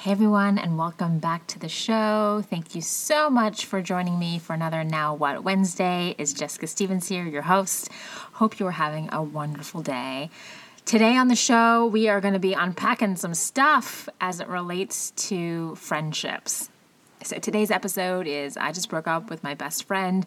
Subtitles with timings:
[0.00, 2.42] Hey everyone, and welcome back to the show.
[2.48, 6.14] Thank you so much for joining me for another Now What Wednesday.
[6.16, 7.90] Is Jessica Stevens here, your host.
[8.32, 10.30] Hope you are having a wonderful day.
[10.86, 15.10] Today on the show, we are going to be unpacking some stuff as it relates
[15.28, 16.70] to friendships.
[17.22, 20.24] So today's episode is I just broke up with my best friend.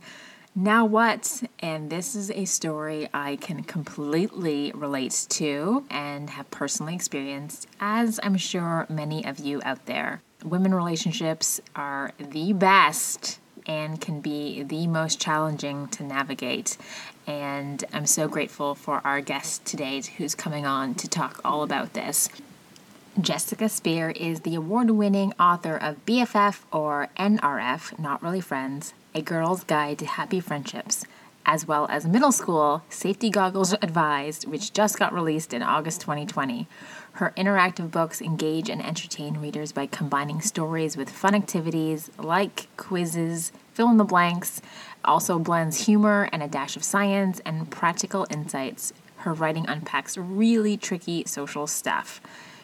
[0.55, 1.41] Now what?
[1.59, 8.19] And this is a story I can completely relate to and have personally experienced, as
[8.21, 10.21] I'm sure many of you out there.
[10.45, 16.78] Women relationships are the best and can be the most challenging to navigate.
[17.25, 21.93] And I'm so grateful for our guest today who's coming on to talk all about
[21.93, 22.29] this.
[23.20, 29.21] Jessica Speer is the award winning author of BFF or NRF, Not Really Friends, a
[29.21, 31.05] Girl's Guide to Happy Friendships,
[31.45, 36.67] as well as Middle School Safety Goggles Advised, which just got released in August 2020.
[37.13, 43.52] Her interactive books engage and entertain readers by combining stories with fun activities like quizzes,
[43.73, 44.61] fill in the blanks,
[45.05, 48.94] also blends humor and a dash of science and practical insights.
[49.17, 52.20] Her writing unpacks really tricky social stuff.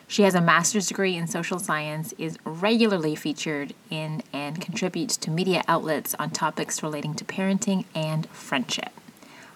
[0.09, 5.29] She has a master's degree in social science, is regularly featured in and contributes to
[5.29, 8.89] media outlets on topics relating to parenting and friendship.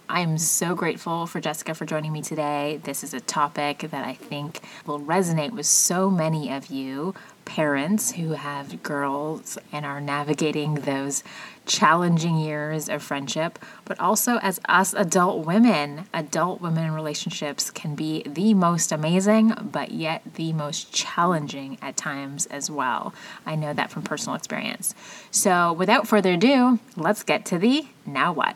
[0.07, 2.79] I am so grateful for Jessica for joining me today.
[2.83, 8.13] This is a topic that I think will resonate with so many of you parents
[8.13, 11.23] who have girls and are navigating those
[11.65, 16.05] challenging years of friendship, but also as us adult women.
[16.13, 22.45] Adult women relationships can be the most amazing, but yet the most challenging at times
[22.47, 23.13] as well.
[23.45, 24.93] I know that from personal experience.
[25.31, 28.55] So, without further ado, let's get to the now what.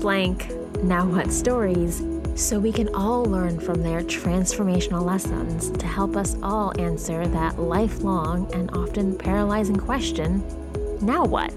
[0.00, 0.50] blank
[0.82, 2.02] now what stories
[2.34, 7.58] so we can all learn from their transformational lessons to help us all answer that
[7.58, 10.42] lifelong and often paralyzing question
[11.00, 11.52] now what?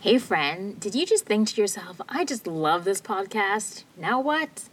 [0.00, 3.84] Hey, friend, did you just think to yourself, I just love this podcast?
[3.96, 4.68] Now what?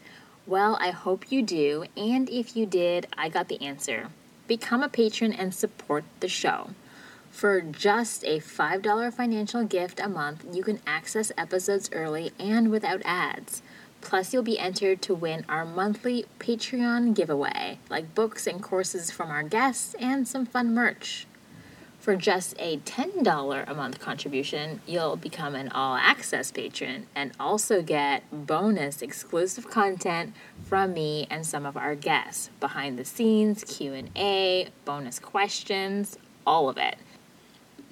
[0.45, 4.09] Well, I hope you do, and if you did, I got the answer.
[4.47, 6.71] Become a patron and support the show.
[7.33, 13.01] For just a $5 financial gift a month, you can access episodes early and without
[13.03, 13.63] ads.
[14.01, 19.31] Plus, you'll be entered to win our monthly Patreon giveaway, like books and courses from
[19.31, 21.25] our guests and some fun merch.
[21.99, 27.81] For just a $10 a month contribution, you'll become an all access patron and also
[27.81, 30.33] get bonus exclusive content
[30.63, 36.77] from me and some of our guests, behind the scenes, Q&A, bonus questions, all of
[36.77, 36.97] it.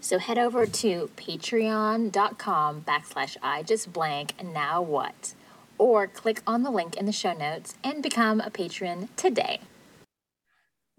[0.02, 5.36] So head over to patreon.com backslash I just blank and now what?
[5.78, 9.62] Or click on the link in the show notes and become a patron today.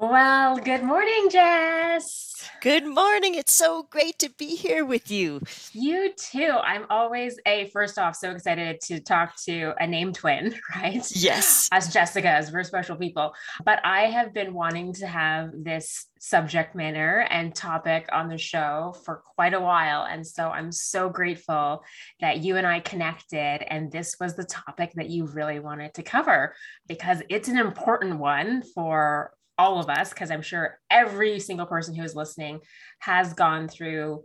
[0.02, 2.50] Well, good morning, Jess.
[2.60, 3.36] Good morning.
[3.36, 5.40] It's so great to be here with you.
[5.72, 6.58] You too.
[6.60, 11.08] I'm always a first off so excited to talk to a name twin, right?
[11.14, 11.68] Yes.
[11.70, 13.32] As Jessica, as we're special people.
[13.64, 18.96] But I have been wanting to have this subject matter and topic on the show
[19.04, 20.02] for quite a while.
[20.02, 21.84] And so I'm so grateful
[22.20, 26.02] that you and I connected and this was the topic that you really wanted to
[26.02, 26.56] cover
[26.88, 31.94] because it's an important one for all of us, because I'm sure every single person
[31.94, 32.60] who is listening
[33.00, 34.24] has gone through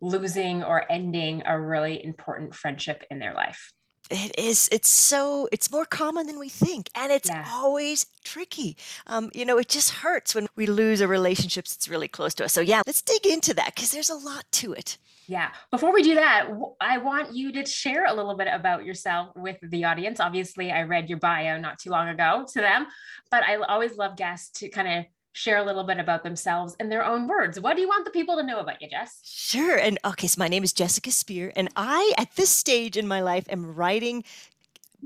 [0.00, 3.72] losing or ending a really important friendship in their life.
[4.12, 4.68] It is.
[4.70, 5.48] It's so.
[5.52, 7.48] It's more common than we think, and it's yeah.
[7.50, 8.76] always tricky.
[9.06, 12.44] Um, you know, it just hurts when we lose a relationship that's really close to
[12.44, 12.52] us.
[12.52, 14.98] So yeah, let's dig into that because there's a lot to it.
[15.28, 15.50] Yeah.
[15.70, 16.48] Before we do that,
[16.78, 20.20] I want you to share a little bit about yourself with the audience.
[20.20, 22.86] Obviously, I read your bio not too long ago to them,
[23.30, 26.88] but I always love guests to kind of share a little bit about themselves in
[26.88, 27.58] their own words.
[27.58, 29.20] What do you want the people to know about you, Jess?
[29.24, 29.76] Sure.
[29.76, 33.20] And okay, so my name is Jessica Speer, and I, at this stage in my
[33.20, 34.24] life, am writing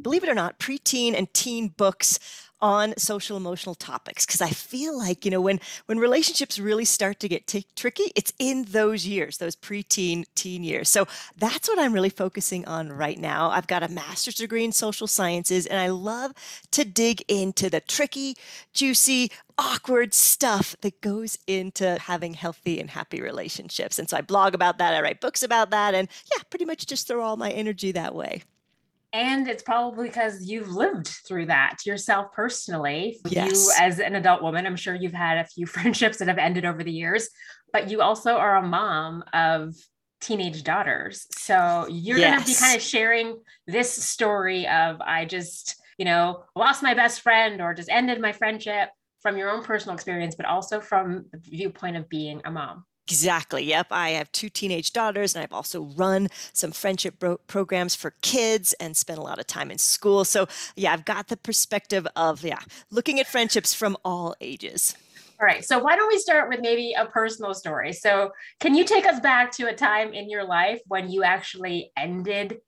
[0.00, 2.18] believe it or not, preteen and teen books
[2.60, 7.20] on social emotional topics because I feel like, you know, when when relationships really start
[7.20, 10.88] to get t- tricky, it's in those years, those preteen teen years.
[10.88, 11.06] So
[11.36, 13.50] that's what I'm really focusing on right now.
[13.50, 16.32] I've got a master's degree in social sciences and I love
[16.70, 18.36] to dig into the tricky,
[18.72, 23.98] juicy, awkward stuff that goes into having healthy and happy relationships.
[23.98, 26.86] And so I blog about that, I write books about that, and yeah, pretty much
[26.86, 28.42] just throw all my energy that way.
[29.12, 33.18] And it's probably because you've lived through that yourself personally.
[33.26, 33.52] Yes.
[33.52, 36.64] You, as an adult woman, I'm sure you've had a few friendships that have ended
[36.64, 37.28] over the years,
[37.72, 39.74] but you also are a mom of
[40.20, 41.26] teenage daughters.
[41.36, 42.30] So you're yes.
[42.30, 46.94] going to be kind of sharing this story of, I just, you know, lost my
[46.94, 51.26] best friend or just ended my friendship from your own personal experience, but also from
[51.32, 52.84] the viewpoint of being a mom.
[53.08, 53.62] Exactly.
[53.62, 53.88] Yep.
[53.92, 58.72] I have two teenage daughters, and I've also run some friendship bro- programs for kids
[58.80, 60.24] and spent a lot of time in school.
[60.24, 62.58] So, yeah, I've got the perspective of, yeah,
[62.90, 64.96] looking at friendships from all ages.
[65.40, 65.64] All right.
[65.64, 67.92] So, why don't we start with maybe a personal story?
[67.92, 71.92] So, can you take us back to a time in your life when you actually
[71.96, 72.58] ended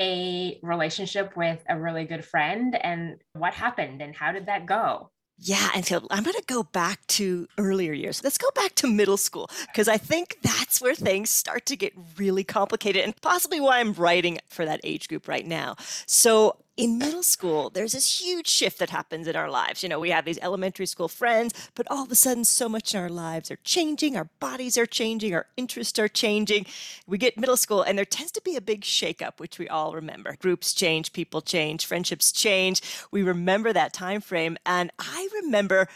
[0.00, 5.10] a relationship with a really good friend and what happened and how did that go?
[5.42, 8.22] Yeah, and so I'm going to go back to earlier years.
[8.22, 11.94] Let's go back to middle school because I think that's where things start to get
[12.18, 15.76] really complicated and possibly why I'm writing for that age group right now.
[16.04, 19.82] So in middle school, there's this huge shift that happens in our lives.
[19.82, 22.94] You know, we have these elementary school friends, but all of a sudden, so much
[22.94, 24.16] in our lives are changing.
[24.16, 25.34] Our bodies are changing.
[25.34, 26.64] Our interests are changing.
[27.06, 29.92] We get middle school, and there tends to be a big shakeup, which we all
[29.92, 30.36] remember.
[30.40, 32.80] Groups change, people change, friendships change.
[33.10, 34.56] We remember that time frame.
[34.64, 35.86] And I remember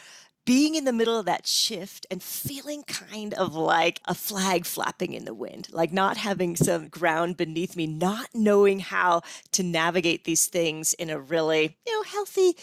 [0.45, 5.15] being in the middle of that shift and feeling kind of like a flag flapping
[5.15, 10.25] in the wind, like not having some ground beneath me, not knowing how to navigate
[10.25, 12.57] these things in a really, you know, healthy,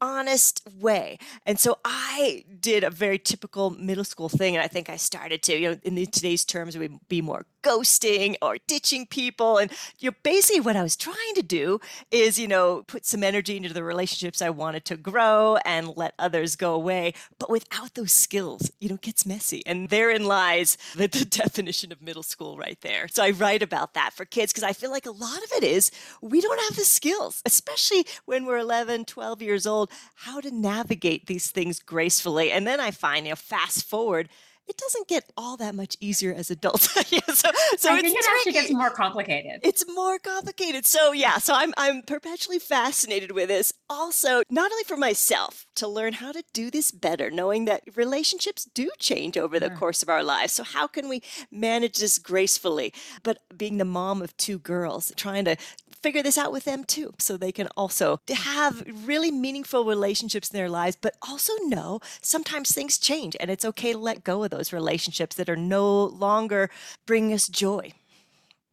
[0.00, 1.18] honest way.
[1.46, 4.56] And so I did a very typical middle school thing.
[4.56, 7.46] And I think I started to, you know, in the, today's terms, we be more
[7.62, 9.58] ghosting or ditching people.
[9.58, 11.80] And you know, basically what I was trying to do
[12.10, 16.14] is, you know, put some energy into the relationships I wanted to grow and let
[16.18, 17.14] others go away.
[17.38, 19.62] But without those skills, you know, it gets messy.
[19.66, 23.08] And therein lies the, the definition of middle school right there.
[23.08, 25.64] So I write about that for kids because I feel like a lot of it
[25.64, 30.50] is we don't have the skills, especially when we're 11, 12 years old how to
[30.50, 32.50] navigate these things gracefully.
[32.50, 34.28] And then I find, you know, fast forward,
[34.68, 36.88] it doesn't get all that much easier as adults.
[37.12, 39.60] yeah, so, so I think it actually gets more complicated.
[39.62, 40.86] It's more complicated.
[40.86, 43.72] So yeah, so I'm I'm perpetually fascinated with this.
[43.90, 48.64] Also, not only for myself to learn how to do this better, knowing that relationships
[48.72, 49.76] do change over the mm.
[49.76, 50.52] course of our lives.
[50.52, 52.92] So how can we manage this gracefully?
[53.22, 55.56] But being the mom of two girls, trying to
[56.02, 60.56] figure this out with them too so they can also have really meaningful relationships in
[60.56, 64.50] their lives but also know sometimes things change and it's okay to let go of
[64.50, 66.70] those relationships that are no longer
[67.06, 67.92] bringing us joy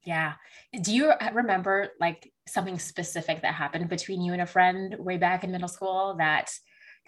[0.04, 0.34] yeah
[0.82, 5.18] do you uh, remember like something specific that happened between you and a friend way
[5.18, 6.52] back in middle school that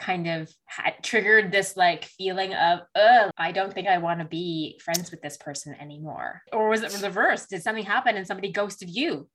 [0.01, 4.25] kind of had triggered this like feeling of, oh, I don't think I want to
[4.25, 6.41] be friends with this person anymore?
[6.51, 7.49] Or was it reversed?
[7.49, 9.29] Did something happen and somebody ghosted you?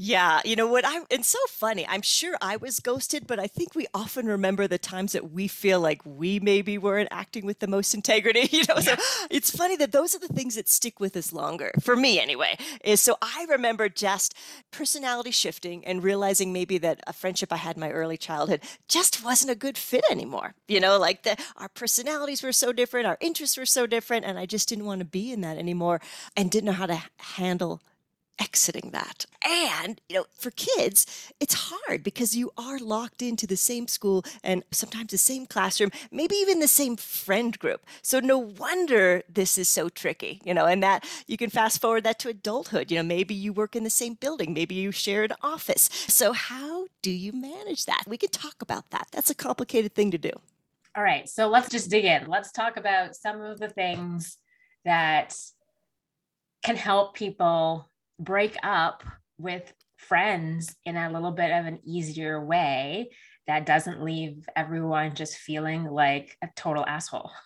[0.00, 0.84] Yeah, you know what?
[0.86, 1.84] I it's so funny.
[1.88, 5.48] I'm sure I was ghosted, but I think we often remember the times that we
[5.48, 8.48] feel like we maybe weren't acting with the most integrity.
[8.58, 8.94] You know, yeah.
[8.96, 11.72] so it's funny that those are the things that stick with us longer.
[11.80, 14.34] For me, anyway, is so I remember just
[14.70, 19.24] personality shifting and realizing maybe that a friendship I had in my early childhood just
[19.24, 20.54] wasn't a good fit anymore.
[20.68, 24.38] You know, like the our personalities were so different, our interests were so different, and
[24.38, 26.00] I just didn't want to be in that anymore,
[26.36, 27.82] and didn't know how to handle
[28.38, 29.26] exiting that.
[29.44, 34.24] And, you know, for kids, it's hard because you are locked into the same school
[34.42, 37.84] and sometimes the same classroom, maybe even the same friend group.
[38.02, 42.04] So no wonder this is so tricky, you know, and that you can fast forward
[42.04, 42.90] that to adulthood.
[42.90, 45.88] You know, maybe you work in the same building, maybe you share an office.
[45.92, 48.04] So how do you manage that?
[48.06, 49.08] We can talk about that.
[49.12, 50.32] That's a complicated thing to do.
[50.96, 51.28] All right.
[51.28, 52.26] So let's just dig in.
[52.26, 54.36] Let's talk about some of the things
[54.84, 55.34] that
[56.64, 57.88] can help people
[58.18, 59.02] break up
[59.38, 63.10] with friends in a little bit of an easier way
[63.46, 67.30] that doesn't leave everyone just feeling like a total asshole.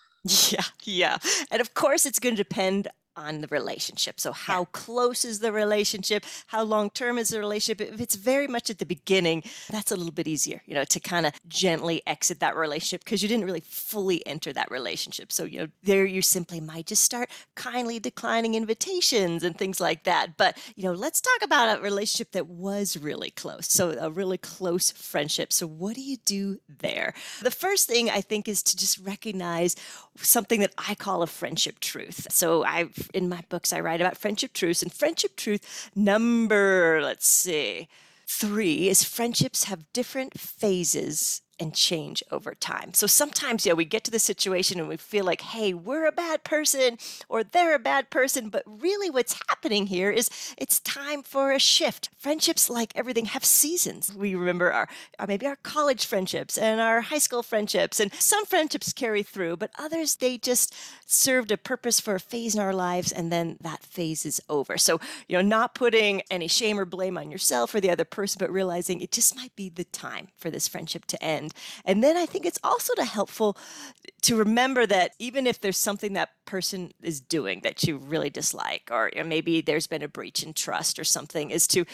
[0.49, 1.17] Yeah, yeah.
[1.51, 4.19] And of course, it's going to depend on the relationship.
[4.19, 4.65] So, how yeah.
[4.71, 6.25] close is the relationship?
[6.47, 7.81] How long term is the relationship?
[7.93, 10.99] If it's very much at the beginning, that's a little bit easier, you know, to
[10.99, 15.31] kind of gently exit that relationship because you didn't really fully enter that relationship.
[15.31, 20.03] So, you know, there you simply might just start kindly declining invitations and things like
[20.03, 20.37] that.
[20.37, 23.71] But, you know, let's talk about a relationship that was really close.
[23.71, 25.53] So, a really close friendship.
[25.53, 27.13] So, what do you do there?
[27.41, 29.75] The first thing I think is to just recognize
[30.17, 32.27] something that I call a friendship truth.
[32.31, 37.27] So, I in my books I write about friendship truths and friendship truth number, let's
[37.27, 37.87] see,
[38.27, 42.93] 3 is friendships have different phases and change over time.
[42.93, 46.11] So sometimes, yeah, we get to the situation and we feel like, hey, we're a
[46.11, 46.97] bad person
[47.29, 48.49] or they're a bad person.
[48.49, 52.09] But really, what's happening here is it's time for a shift.
[52.17, 54.13] Friendships, like everything, have seasons.
[54.13, 58.45] We remember our, our maybe our college friendships and our high school friendships, and some
[58.45, 62.73] friendships carry through, but others, they just served a purpose for a phase in our
[62.73, 64.77] lives and then that phase is over.
[64.77, 68.39] So, you know, not putting any shame or blame on yourself or the other person,
[68.39, 71.52] but realizing it just might be the time for this friendship to end.
[71.85, 73.57] And then I think it's also to helpful
[74.23, 78.89] to remember that even if there's something that person is doing that you really dislike,
[78.91, 81.85] or maybe there's been a breach in trust or something, is to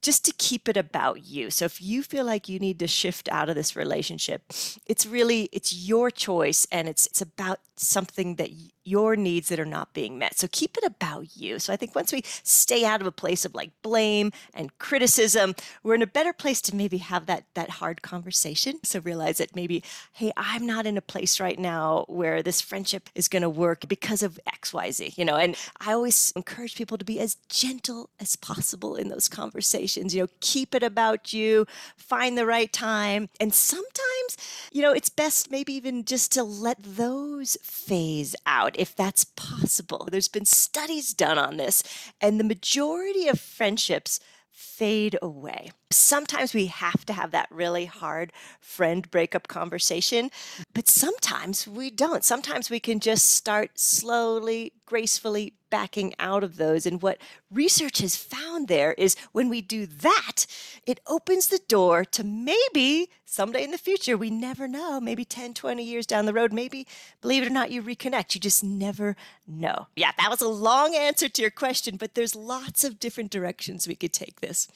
[0.00, 1.50] just to keep it about you.
[1.50, 4.42] So if you feel like you need to shift out of this relationship,
[4.86, 8.50] it's really it's your choice and it's it's about something that
[8.84, 10.38] your needs that are not being met.
[10.38, 11.58] So keep it about you.
[11.58, 15.54] So I think once we stay out of a place of like blame and criticism,
[15.82, 18.78] we're in a better place to maybe have that that hard conversation.
[18.84, 23.10] So realize that maybe, hey, I'm not in a place right now where this friendship
[23.14, 25.36] is going to work because of XYZ, you know.
[25.36, 30.14] And I always encourage people to be as gentle as possible in those conversations.
[30.14, 33.28] You know, keep it about you, find the right time.
[33.40, 34.36] And sometimes,
[34.72, 40.08] you know, it's best maybe even just to let those phase out if that's possible.
[40.10, 41.82] There's been studies done on this,
[42.20, 44.20] and the majority of friendships
[44.58, 45.70] fade away.
[45.92, 50.32] Sometimes we have to have that really hard friend breakup conversation,
[50.74, 52.24] but sometimes we don't.
[52.24, 56.86] Sometimes we can just start slowly, gracefully backing out of those.
[56.86, 57.18] And what
[57.50, 60.46] research has found there is when we do that,
[60.86, 65.54] it opens the door to maybe someday in the future, we never know, maybe 10,
[65.54, 66.86] 20 years down the road, maybe,
[67.20, 68.34] believe it or not, you reconnect.
[68.34, 69.86] You just never know.
[69.96, 73.86] Yeah, that was a long answer to your question, but there's lots of different directions
[73.86, 74.68] we could take this.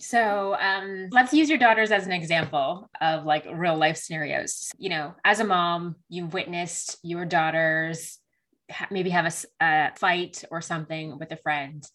[0.00, 4.70] So um, let's use your daughters as an example of like real life scenarios.
[4.78, 8.17] You know, as a mom, you've witnessed your daughters
[8.90, 11.86] maybe have a, a fight or something with a friend.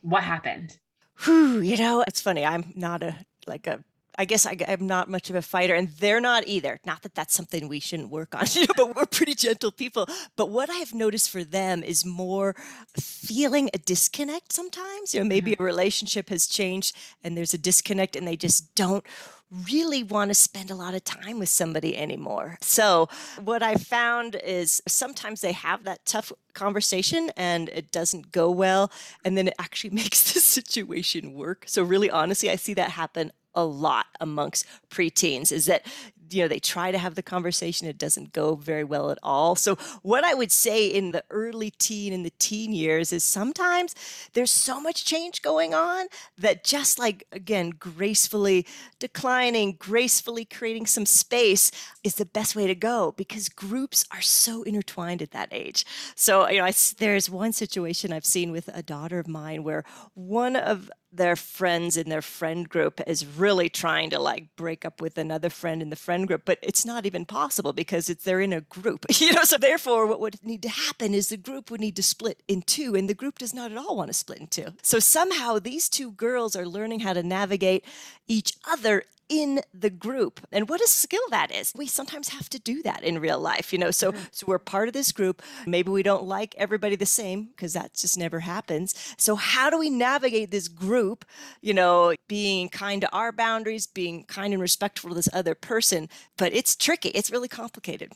[0.00, 0.78] What happened?
[1.24, 2.44] Whew, you know, it's funny.
[2.44, 3.82] I'm not a like a
[4.18, 6.80] I guess I, am not much of a fighter, and they're not either.
[6.86, 10.08] Not that that's something we shouldn't work on, you know, but we're pretty gentle people.
[10.36, 12.56] But what I've noticed for them is more
[12.98, 15.14] feeling a disconnect sometimes.
[15.14, 15.62] You know, maybe mm-hmm.
[15.62, 19.04] a relationship has changed and there's a disconnect, and they just don't
[19.50, 22.58] really want to spend a lot of time with somebody anymore.
[22.60, 23.08] So,
[23.42, 28.90] what I found is sometimes they have that tough conversation and it doesn't go well,
[29.24, 31.64] and then it actually makes the situation work.
[31.68, 35.86] So, really, honestly, I see that happen a lot amongst preteens is that
[36.30, 39.56] you know they try to have the conversation it doesn't go very well at all.
[39.56, 43.94] So what i would say in the early teen and the teen years is sometimes
[44.34, 46.06] there's so much change going on
[46.38, 48.66] that just like again gracefully
[48.98, 51.70] declining gracefully creating some space
[52.04, 55.84] is the best way to go because groups are so intertwined at that age.
[56.14, 59.84] So you know I, there's one situation i've seen with a daughter of mine where
[60.14, 65.00] one of their friends in their friend group is really trying to like break up
[65.00, 68.40] with another friend in the friend group but it's not even possible because it's they're
[68.40, 71.70] in a group you know so therefore what would need to happen is the group
[71.70, 74.14] would need to split in two and the group does not at all want to
[74.14, 74.66] split in two.
[74.82, 77.84] So somehow these two girls are learning how to navigate
[78.26, 80.40] each other in the group.
[80.52, 81.72] And what a skill that is.
[81.74, 84.24] We sometimes have to do that in real life you know so mm-hmm.
[84.30, 85.42] so we're part of this group.
[85.66, 88.94] Maybe we don't like everybody the same because that just never happens.
[89.18, 91.24] So how do we navigate this group
[91.60, 96.08] you know being kind to our boundaries being kind and respectful to this other person?
[96.36, 97.10] But it's tricky.
[97.10, 98.12] It's really complicated.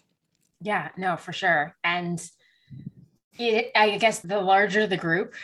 [0.61, 1.77] Yeah no for sure.
[1.85, 2.21] And
[3.39, 5.35] it, i guess the larger the group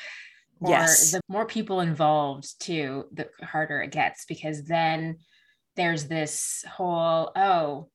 [0.61, 1.13] or yes.
[1.13, 5.17] the more people involved too the harder it gets because then
[5.77, 7.89] there's this whole, oh,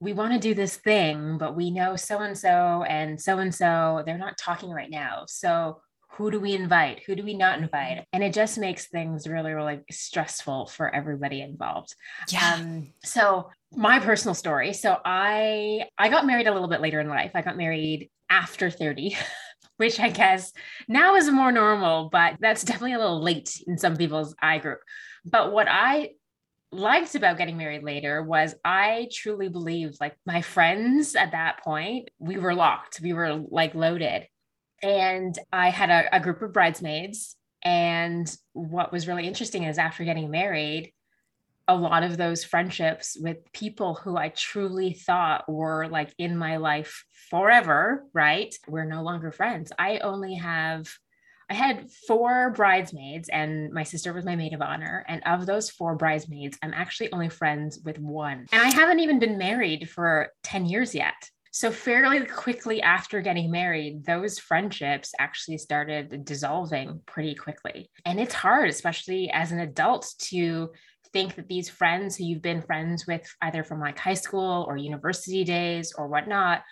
[0.00, 3.54] we want to do this thing, but we know so and so and so and
[3.54, 5.24] so, they're not talking right now.
[5.28, 5.80] So
[6.16, 7.02] who do we invite?
[7.06, 8.04] Who do we not invite?
[8.12, 11.94] And it just makes things really, really stressful for everybody involved.
[12.28, 12.56] Yeah.
[12.56, 14.72] Um, so my personal story.
[14.74, 17.30] So I I got married a little bit later in life.
[17.34, 19.16] I got married after 30.
[19.78, 20.52] which I guess
[20.86, 24.78] now is more normal, but that's definitely a little late in some people's eye group.
[25.24, 26.10] But what I
[26.72, 32.10] liked about getting married later was I truly believed like my friends at that point,
[32.18, 34.26] we were locked, we were like loaded.
[34.82, 37.36] And I had a, a group of bridesmaids.
[37.62, 40.92] And what was really interesting is after getting married,
[41.68, 46.56] a lot of those friendships with people who I truly thought were like in my
[46.56, 48.52] life forever, right?
[48.66, 49.70] We're no longer friends.
[49.78, 50.88] I only have
[51.50, 55.04] I had four bridesmaids, and my sister was my maid of honor.
[55.08, 58.46] And of those four bridesmaids, I'm actually only friends with one.
[58.52, 61.14] And I haven't even been married for 10 years yet.
[61.54, 67.90] So, fairly quickly after getting married, those friendships actually started dissolving pretty quickly.
[68.06, 70.70] And it's hard, especially as an adult, to
[71.12, 74.78] think that these friends who you've been friends with either from like high school or
[74.78, 76.62] university days or whatnot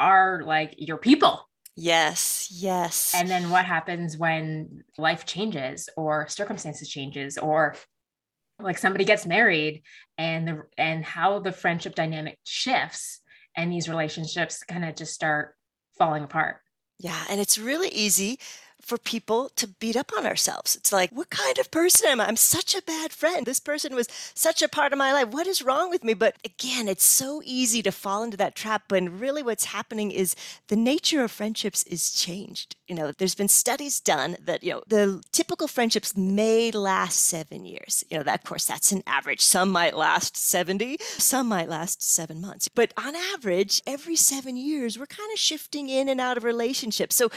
[0.00, 1.43] are like your people
[1.76, 3.12] Yes, yes.
[3.14, 7.74] And then what happens when life changes or circumstances changes or
[8.60, 9.82] like somebody gets married
[10.16, 13.20] and the and how the friendship dynamic shifts
[13.56, 15.54] and these relationships kind of just start
[15.98, 16.58] falling apart.
[17.00, 18.38] Yeah, and it's really easy
[18.84, 20.76] for people to beat up on ourselves.
[20.76, 22.26] It's like, what kind of person am I?
[22.26, 23.46] I'm such a bad friend.
[23.46, 25.28] This person was such a part of my life.
[25.28, 26.14] What is wrong with me?
[26.14, 30.36] But again, it's so easy to fall into that trap when really what's happening is
[30.68, 32.76] the nature of friendships is changed.
[32.88, 37.64] You know, there's been studies done that, you know, the typical friendships may last seven
[37.64, 38.04] years.
[38.10, 39.40] You know, that, of course, that's an average.
[39.40, 42.68] Some might last 70, some might last seven months.
[42.68, 47.16] But on average, every seven years, we're kind of shifting in and out of relationships.
[47.16, 47.30] So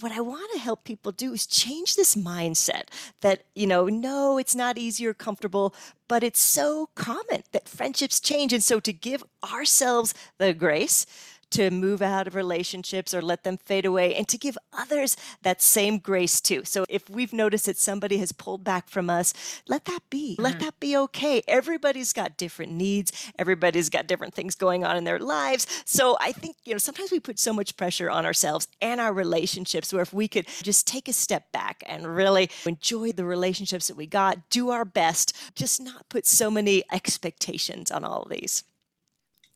[0.00, 2.84] what I want to help people do is change this mindset
[3.20, 5.74] that, you know, no, it's not easy or comfortable,
[6.08, 8.52] but it's so common that friendships change.
[8.52, 11.06] And so to give ourselves the grace
[11.52, 15.62] to move out of relationships or let them fade away and to give others that
[15.62, 16.64] same grace too.
[16.64, 19.34] So if we've noticed that somebody has pulled back from us,
[19.68, 20.32] let that be.
[20.32, 20.42] Mm-hmm.
[20.42, 21.42] Let that be okay.
[21.46, 25.66] Everybody's got different needs, everybody's got different things going on in their lives.
[25.84, 29.12] So I think, you know, sometimes we put so much pressure on ourselves and our
[29.12, 33.88] relationships where if we could just take a step back and really enjoy the relationships
[33.88, 38.30] that we got, do our best, just not put so many expectations on all of
[38.30, 38.64] these.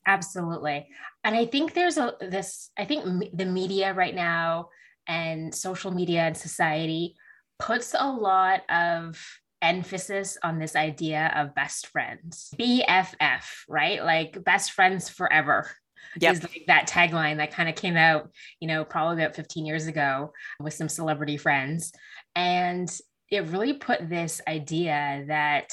[0.06, 0.88] Absolutely.
[1.24, 4.68] And I think there's a this I think the media right now
[5.08, 7.16] and social media and society
[7.58, 9.20] puts a lot of
[9.62, 12.50] emphasis on this idea of best friends.
[12.58, 14.04] BFF, right?
[14.04, 15.68] Like best friends forever.
[16.20, 16.34] Yep.
[16.34, 19.86] Is like that tagline that kind of came out, you know, probably about 15 years
[19.86, 21.92] ago with some celebrity friends.
[22.34, 22.88] And
[23.30, 25.72] it really put this idea that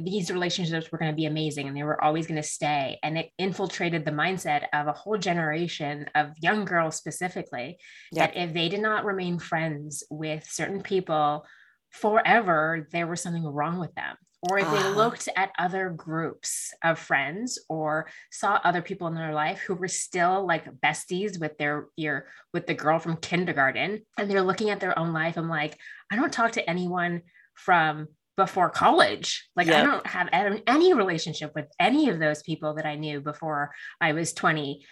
[0.00, 2.98] these relationships were going to be amazing and they were always going to stay.
[3.02, 7.78] And it infiltrated the mindset of a whole generation of young girls specifically
[8.12, 11.46] that if they did not remain friends with certain people
[11.90, 14.16] forever, there was something wrong with them.
[14.50, 14.72] Or if uh.
[14.72, 14.90] they ah.
[14.96, 19.88] looked at other groups of friends or saw other people in their life who were
[19.88, 24.80] still like besties with their your with the girl from kindergarten and they're looking at
[24.80, 25.78] their own life, I'm like,
[26.10, 27.22] I don't talk to anyone
[27.54, 29.48] from before college.
[29.56, 29.82] Like yep.
[29.82, 30.28] I don't have
[30.66, 34.84] any relationship with any of those people that I knew before I was 20.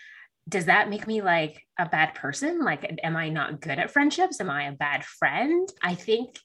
[0.49, 2.65] Does that make me like a bad person?
[2.65, 4.41] Like, am I not good at friendships?
[4.41, 5.69] Am I a bad friend?
[5.83, 6.39] I think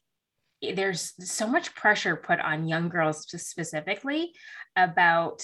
[0.61, 4.31] there's so much pressure put on young girls specifically
[4.75, 5.43] about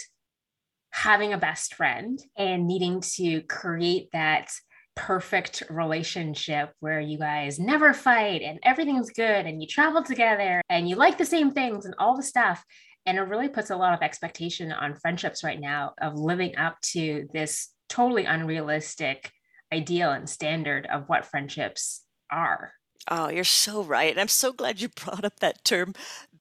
[0.91, 4.51] having a best friend and needing to create that
[4.95, 10.87] perfect relationship where you guys never fight and everything's good and you travel together and
[10.87, 12.63] you like the same things and all the stuff.
[13.05, 16.79] And it really puts a lot of expectation on friendships right now of living up
[16.93, 19.31] to this totally unrealistic
[19.73, 22.71] ideal and standard of what friendships are.
[23.09, 24.11] Oh, you're so right.
[24.11, 25.93] And I'm so glad you brought up that term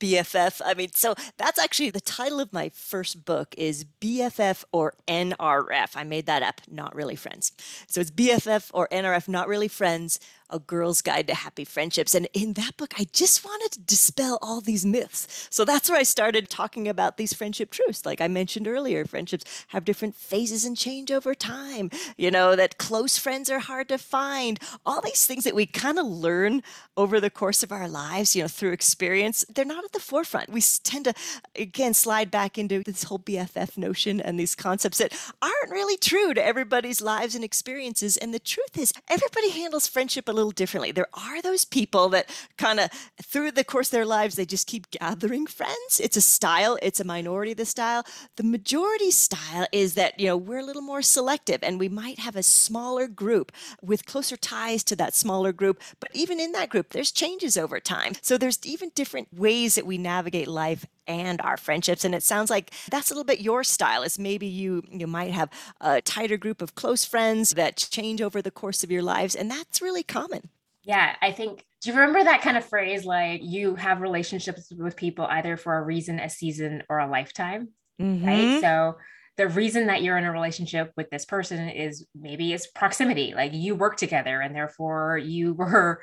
[0.02, 0.60] BFF.
[0.64, 5.90] I mean, so that's actually the title of my first book is BFF or NRF.
[5.94, 7.52] I made that up, not really friends.
[7.86, 10.18] So it's BFF or NRF, not really friends,
[10.52, 12.14] a Girl's Guide to Happy Friendships.
[12.14, 15.48] And in that book, I just wanted to dispel all these myths.
[15.50, 18.04] So that's where I started talking about these friendship truths.
[18.04, 21.90] Like I mentioned earlier, friendships have different phases and change over time.
[22.16, 24.60] You know, that close friends are hard to find.
[24.84, 26.62] All these things that we kind of learn
[26.96, 30.50] over the course of our lives, you know, through experience, they're not the forefront.
[30.50, 31.14] We tend to,
[31.56, 36.34] again, slide back into this whole BFF notion and these concepts that aren't really true
[36.34, 38.16] to everybody's lives and experiences.
[38.16, 40.92] And the truth is, everybody handles friendship a little differently.
[40.92, 42.28] There are those people that
[42.58, 42.90] kind of,
[43.22, 46.00] through the course of their lives, they just keep gathering friends.
[46.00, 48.04] It's a style, it's a minority the style.
[48.36, 52.18] The majority style is that, you know, we're a little more selective and we might
[52.18, 55.80] have a smaller group with closer ties to that smaller group.
[56.00, 58.14] But even in that group, there's changes over time.
[58.22, 62.04] So there's even different ways that we navigate life and our friendships.
[62.04, 65.32] And it sounds like that's a little bit your style is maybe you you might
[65.32, 69.34] have a tighter group of close friends that change over the course of your lives
[69.34, 70.48] and that's really common.
[70.84, 74.96] Yeah i think do you remember that kind of phrase like you have relationships with
[74.96, 77.68] people either for a reason a season or a lifetime
[78.00, 78.26] mm-hmm.
[78.26, 78.60] right?
[78.60, 78.96] So
[79.36, 83.52] the reason that you're in a relationship with this person is maybe it's proximity like
[83.54, 86.02] you work together and therefore you were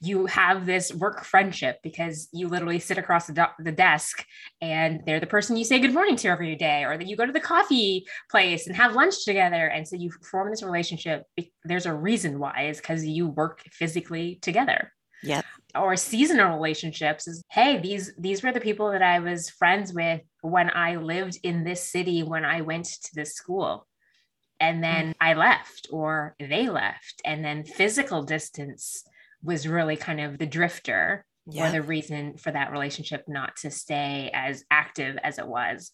[0.00, 4.24] you have this work friendship because you literally sit across the, do- the desk
[4.60, 7.26] and they're the person you say good morning to every day or that you go
[7.26, 11.24] to the coffee place and have lunch together and so you form this relationship
[11.64, 15.42] there's a reason why is because you work physically together yeah
[15.74, 20.22] Or seasonal relationships is hey, these these were the people that I was friends with
[20.40, 23.86] when I lived in this city when I went to this school.
[24.60, 25.14] And then mm.
[25.20, 27.20] I left or they left.
[27.24, 29.04] And then physical distance
[29.42, 31.24] was really kind of the drifter
[31.56, 35.90] or the reason for that relationship not to stay as active as it was.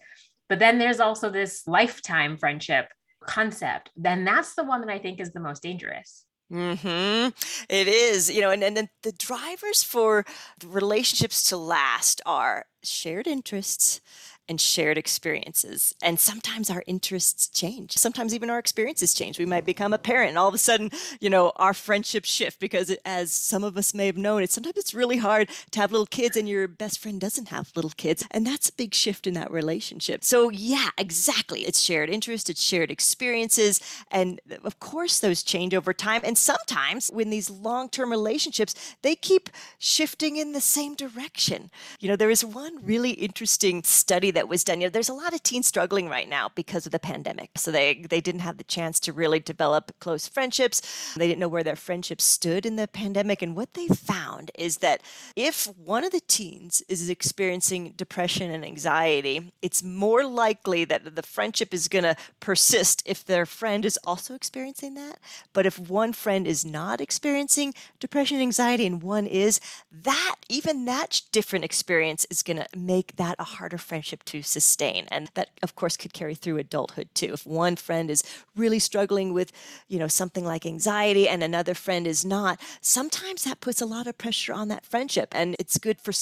[0.49, 2.89] But then there's also this lifetime friendship
[3.27, 3.91] concept.
[3.97, 7.29] Then that's the one that I think is the most dangerous hmm
[7.69, 10.25] It is, you know, and, and the drivers for
[10.65, 14.01] relationships to last are shared interests
[14.49, 15.95] and shared experiences.
[16.03, 17.93] And sometimes our interests change.
[17.93, 19.39] Sometimes even our experiences change.
[19.39, 22.61] We might become a parent and all of a sudden, you know, our friendships shift
[22.61, 25.81] because it, as some of us may have known, it's sometimes it's really hard to
[25.81, 28.27] have little kids and your best friend doesn't have little kids.
[28.31, 30.25] And that's a big shift in that relationship.
[30.25, 31.61] So yeah, exactly.
[31.63, 33.81] It's shared interest, it's shared experiences.
[34.11, 36.21] And of course those change over time.
[36.25, 41.71] And sometimes when these long-term relationships, they keep shifting in the same direction.
[42.01, 44.81] You know, there is one really interesting study that was done.
[44.81, 47.51] You know, there's a lot of teens struggling right now because of the pandemic.
[47.57, 51.15] So they they didn't have the chance to really develop close friendships.
[51.17, 53.43] They didn't know where their friendships stood in the pandemic.
[53.43, 55.03] And what they found is that
[55.37, 61.23] if one of the teens is experiencing depression and anxiety, it's more likely that the
[61.23, 65.19] friendship is going to persist if their friend is also experiencing that.
[65.53, 69.61] But if one friend is not experiencing depression and anxiety and one is,
[69.93, 75.07] that even that different experience is going to make that a harder friendship to sustain.
[75.11, 77.33] And that, of course, could carry through adulthood too.
[77.35, 78.23] If one friend is
[78.57, 79.53] really struggling with,
[79.89, 84.07] you know, something like anxiety and another friend is not, sometimes that puts a lot
[84.07, 85.35] of pressure on that friendship.
[85.35, 86.13] And it's good for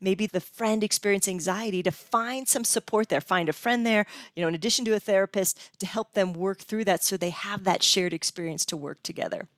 [0.00, 4.42] maybe the friend experiencing anxiety to find some support there, find a friend there, you
[4.42, 7.64] know, in addition to a therapist to help them work through that so they have
[7.64, 9.48] that shared experience to work together.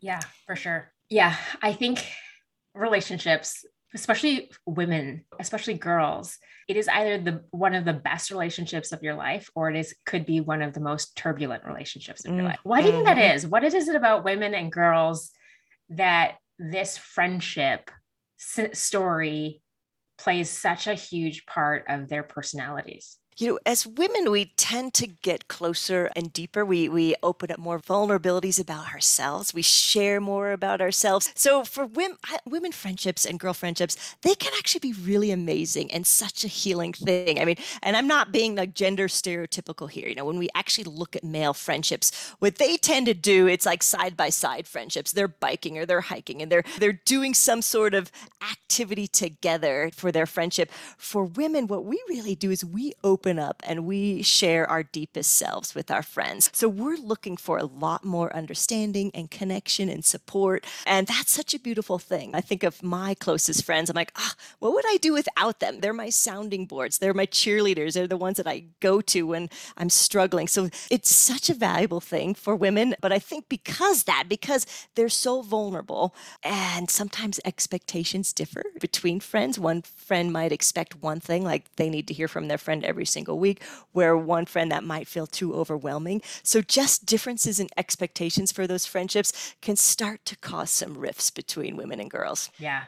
[0.00, 0.92] Yeah, for sure.
[1.08, 2.04] Yeah, I think
[2.74, 9.02] relationships especially women, especially girls, it is either the one of the best relationships of
[9.02, 12.44] your life or it is could be one of the most turbulent relationships of your
[12.44, 12.58] life.
[12.64, 13.36] Why do you think that mm-hmm.
[13.36, 13.46] is?
[13.46, 15.30] What is it about women and girls
[15.90, 17.90] that this friendship
[18.72, 19.62] story
[20.18, 23.18] plays such a huge part of their personalities?
[23.38, 26.64] You know, as women, we tend to get closer and deeper.
[26.64, 29.52] We we open up more vulnerabilities about ourselves.
[29.52, 31.30] We share more about ourselves.
[31.34, 36.06] So for women, women friendships and girl friendships, they can actually be really amazing and
[36.06, 37.38] such a healing thing.
[37.38, 40.08] I mean, and I'm not being like gender stereotypical here.
[40.08, 43.66] You know, when we actually look at male friendships, what they tend to do, it's
[43.66, 45.12] like side by side friendships.
[45.12, 48.10] They're biking or they're hiking and they're they're doing some sort of
[48.50, 50.70] activity together for their friendship.
[50.96, 54.84] For women, what we really do is we open open up and we share our
[54.84, 56.48] deepest selves with our friends.
[56.52, 60.64] So we're looking for a lot more understanding and connection and support.
[60.86, 62.36] And that's such a beautiful thing.
[62.36, 63.90] I think of my closest friends.
[63.90, 65.80] I'm like, ah, what would I do without them?
[65.80, 66.98] They're my sounding boards.
[66.98, 67.94] They're my cheerleaders.
[67.94, 70.46] They're the ones that I go to when I'm struggling.
[70.46, 72.94] So it's such a valuable thing for women.
[73.00, 79.58] But I think because that, because they're so vulnerable and sometimes expectations differ between friends.
[79.58, 83.04] One friend might expect one thing, like they need to hear from their friend every
[83.16, 86.20] single week, where one friend that might feel too overwhelming.
[86.42, 89.30] So just differences in expectations for those friendships
[89.62, 92.50] can start to cause some rifts between women and girls.
[92.58, 92.84] Yeah.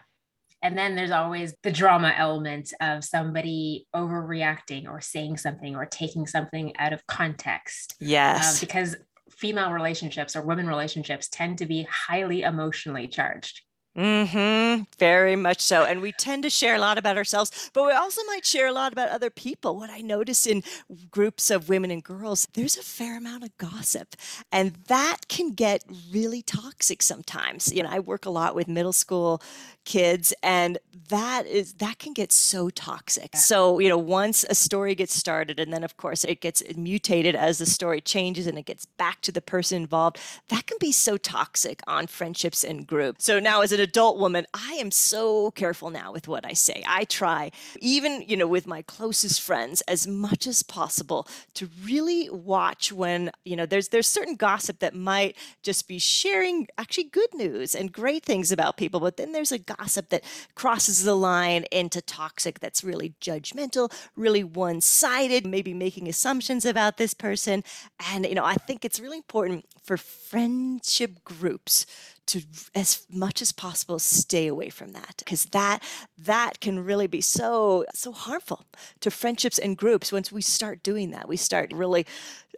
[0.61, 6.27] And then there's always the drama element of somebody overreacting or saying something or taking
[6.27, 7.95] something out of context.
[8.01, 8.57] Yes.
[8.57, 8.97] Uh, because
[9.31, 13.63] female relationships or women relationships tend to be highly emotionally charged.
[13.99, 14.85] Mm-hmm.
[14.97, 15.85] Very much so.
[15.85, 18.73] And we tend to share a lot about ourselves, but we also might share a
[18.73, 19.77] lot about other people.
[19.77, 20.63] What I notice in
[21.11, 24.15] groups of women and girls, there's a fair amount of gossip.
[24.53, 25.83] And that can get
[26.13, 27.73] really toxic sometimes.
[27.73, 29.43] You know, I work a lot with middle school
[29.89, 30.77] kids and
[31.09, 35.59] that is that can get so toxic so you know once a story gets started
[35.59, 39.23] and then of course it gets mutated as the story changes and it gets back
[39.23, 40.19] to the person involved
[40.51, 44.47] that can be so toxic on friendships and groups so now as an adult woman
[44.55, 48.67] i am so careful now with what i say i try even you know with
[48.67, 54.09] my closest friends as much as possible to really watch when you know there's there's
[54.09, 59.01] certain gossip that might just be sharing actually good news and great things about people
[59.01, 60.25] but then there's a gossip that
[60.55, 66.97] crosses the line into toxic that's really judgmental, really one sided, maybe making assumptions about
[66.97, 67.65] this person.
[68.13, 71.87] And, you know, I think it's really important for friendship groups
[72.29, 72.43] to
[72.75, 75.83] as much as possible stay away from that because that
[76.17, 78.65] that can really be so so harmful
[79.01, 81.29] to friendships and groups once we start doing that.
[81.29, 82.07] We start really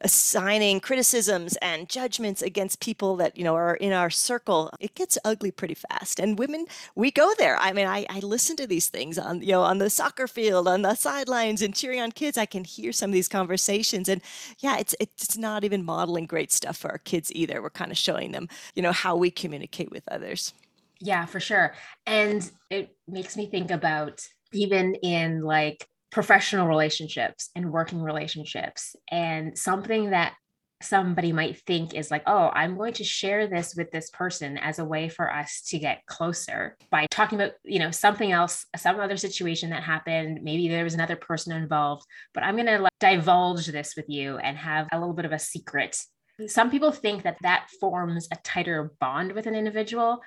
[0.02, 5.18] assigning criticisms and judgments against people that you know are in our circle it gets
[5.24, 6.18] ugly pretty fast.
[6.18, 7.56] And women we go there.
[7.58, 10.68] I mean I, I listen to these things on you know on the soccer field
[10.68, 12.38] on the sidelines and cheering on kids.
[12.38, 14.08] I can hear some of these conversations.
[14.08, 14.22] And
[14.58, 17.60] yeah it's it's not even modeling great stuff for our kids either.
[17.60, 20.54] We're kind of showing them you know how we communicate with others.
[21.00, 21.74] Yeah for sure.
[22.06, 29.56] And it makes me think about even in like professional relationships and working relationships and
[29.56, 30.34] something that
[30.82, 34.78] somebody might think is like, oh, I'm going to share this with this person as
[34.78, 38.98] a way for us to get closer by talking about, you know, something else, some
[38.98, 40.40] other situation that happened.
[40.42, 44.38] Maybe there was another person involved, but I'm going to like divulge this with you
[44.38, 45.98] and have a little bit of a secret.
[46.46, 50.20] Some people think that that forms a tighter bond with an individual,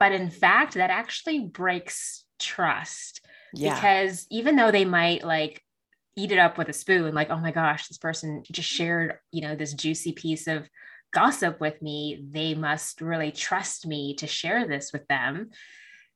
[0.00, 3.74] but in fact, that actually breaks trust yeah.
[3.74, 5.62] Because even though they might like
[6.16, 9.42] eat it up with a spoon, like, oh my gosh, this person just shared, you
[9.42, 10.68] know, this juicy piece of
[11.12, 15.50] gossip with me, they must really trust me to share this with them.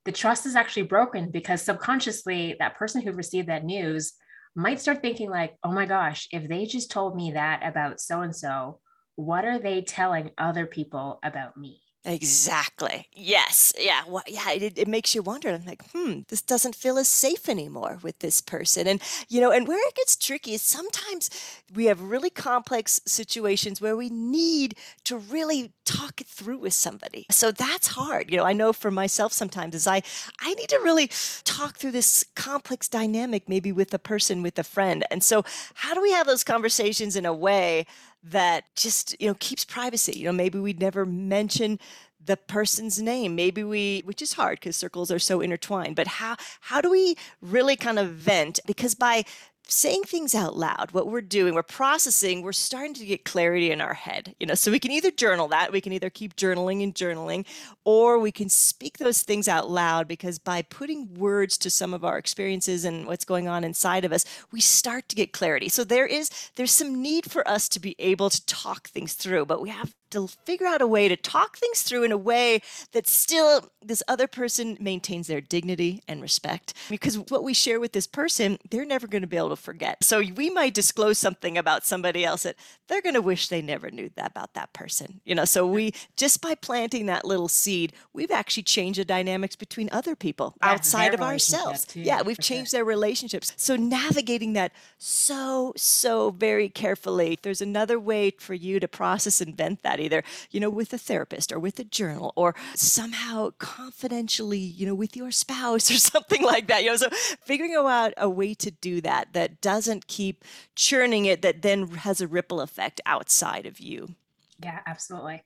[0.05, 4.15] The trust is actually broken because subconsciously, that person who received that news
[4.55, 8.23] might start thinking, like, oh my gosh, if they just told me that about so
[8.23, 8.81] and so,
[9.17, 11.81] what are they telling other people about me?
[12.09, 13.09] Exactly.
[13.13, 13.73] Yes.
[13.77, 14.03] Yeah.
[14.07, 14.53] Well, yeah.
[14.53, 15.49] It, it makes you wonder.
[15.51, 18.87] I'm like, hmm, this doesn't feel as safe anymore with this person.
[18.87, 21.29] And, you know, and where it gets tricky is sometimes
[21.75, 27.27] we have really complex situations where we need to really talk it through with somebody.
[27.33, 28.31] So that's hard.
[28.31, 30.03] You know, I know for myself sometimes is I,
[30.41, 31.11] I need to really
[31.43, 35.05] talk through this complex dynamic, maybe with a person, with a friend.
[35.11, 37.85] And so how do we have those conversations in a way
[38.31, 40.19] that just you know keeps privacy.
[40.19, 41.79] You know maybe we'd never mention
[42.25, 43.35] the person's name.
[43.35, 47.17] Maybe we which is hard because circles are so intertwined but how how do we
[47.41, 48.61] really kind of vent?
[48.67, 49.25] Because by
[49.69, 53.81] saying things out loud, what we're doing, we're processing, we're starting to get clarity in
[53.81, 54.35] our head.
[54.39, 57.45] You know, so we can either journal that, we can either keep journaling and journaling,
[57.85, 62.05] or we can speak those things out loud because by putting words to some of
[62.05, 65.69] our experiences and what's going on inside of us, we start to get clarity.
[65.69, 69.47] So there is there's some need for us to be able to talk things through,
[69.47, 72.61] but we have to figure out a way to talk things through in a way
[72.93, 76.75] that still this other person maintains their dignity and respect.
[76.89, 80.03] Because what we share with this person, they're never going to be able to forget.
[80.03, 82.57] So we might disclose something about somebody else that
[82.89, 85.21] they're going to wish they never knew that about that person.
[85.25, 89.57] You know, so we just by planting that little seed, we've actually changed the dynamics
[89.57, 91.85] between other people yeah, outside of ourselves.
[91.85, 92.79] Too, yeah, we've changed sure.
[92.79, 93.53] their relationships.
[93.57, 97.39] So navigating that so so very carefully.
[97.41, 100.99] There's another way for you to process and vent that either, you know, with a
[100.99, 106.43] therapist or with a journal or somehow confidentially, you know, with your spouse or something
[106.43, 106.83] like that.
[106.83, 107.09] You know, so
[107.43, 112.21] figuring out a way to do that that doesn't keep churning it, that then has
[112.21, 114.15] a ripple effect outside of you.
[114.63, 115.43] Yeah, absolutely.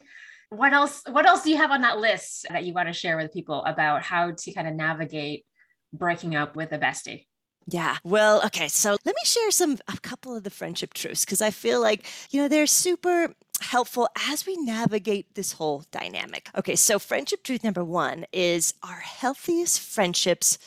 [0.51, 1.03] What else?
[1.09, 3.65] What else do you have on that list that you want to share with people
[3.65, 5.45] about how to kind of navigate
[5.93, 7.27] breaking up with a bestie?
[7.67, 7.97] Yeah.
[8.03, 8.69] Well, okay.
[8.69, 12.07] So let me share some, a couple of the friendship truths because I feel like,
[12.31, 16.51] you know, they're super helpful as we navigate this whole dynamic.
[16.57, 16.77] Okay.
[16.77, 20.59] So, friendship truth number one is our healthiest friendships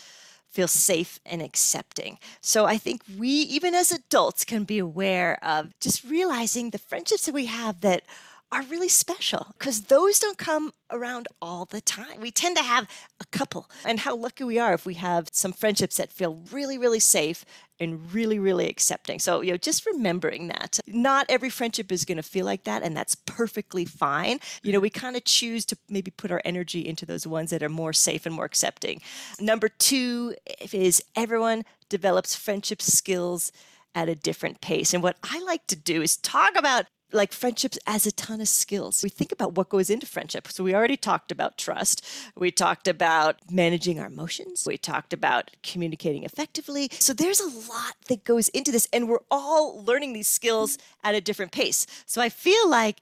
[0.53, 2.19] feel safe and accepting.
[2.39, 7.25] So I think we, even as adults, can be aware of just realizing the friendships
[7.25, 8.03] that we have that
[8.53, 12.21] are really special because those don't come around all the time.
[12.21, 12.87] We tend to have
[13.19, 16.77] a couple, and how lucky we are if we have some friendships that feel really,
[16.77, 17.45] really safe
[17.79, 19.17] and really, really accepting.
[19.17, 22.83] So, you know, just remembering that not every friendship is going to feel like that,
[22.83, 24.39] and that's perfectly fine.
[24.61, 27.63] You know, we kind of choose to maybe put our energy into those ones that
[27.63, 29.01] are more safe and more accepting.
[29.39, 30.35] Number two
[30.71, 33.51] is everyone develops friendship skills
[33.95, 34.93] at a different pace.
[34.93, 38.47] And what I like to do is talk about like friendships as a ton of
[38.47, 39.03] skills.
[39.03, 40.47] We think about what goes into friendship.
[40.47, 42.05] So we already talked about trust.
[42.35, 44.65] We talked about managing our emotions.
[44.65, 46.89] We talked about communicating effectively.
[46.91, 51.15] So there's a lot that goes into this and we're all learning these skills at
[51.15, 51.85] a different pace.
[52.05, 52.99] So I feel like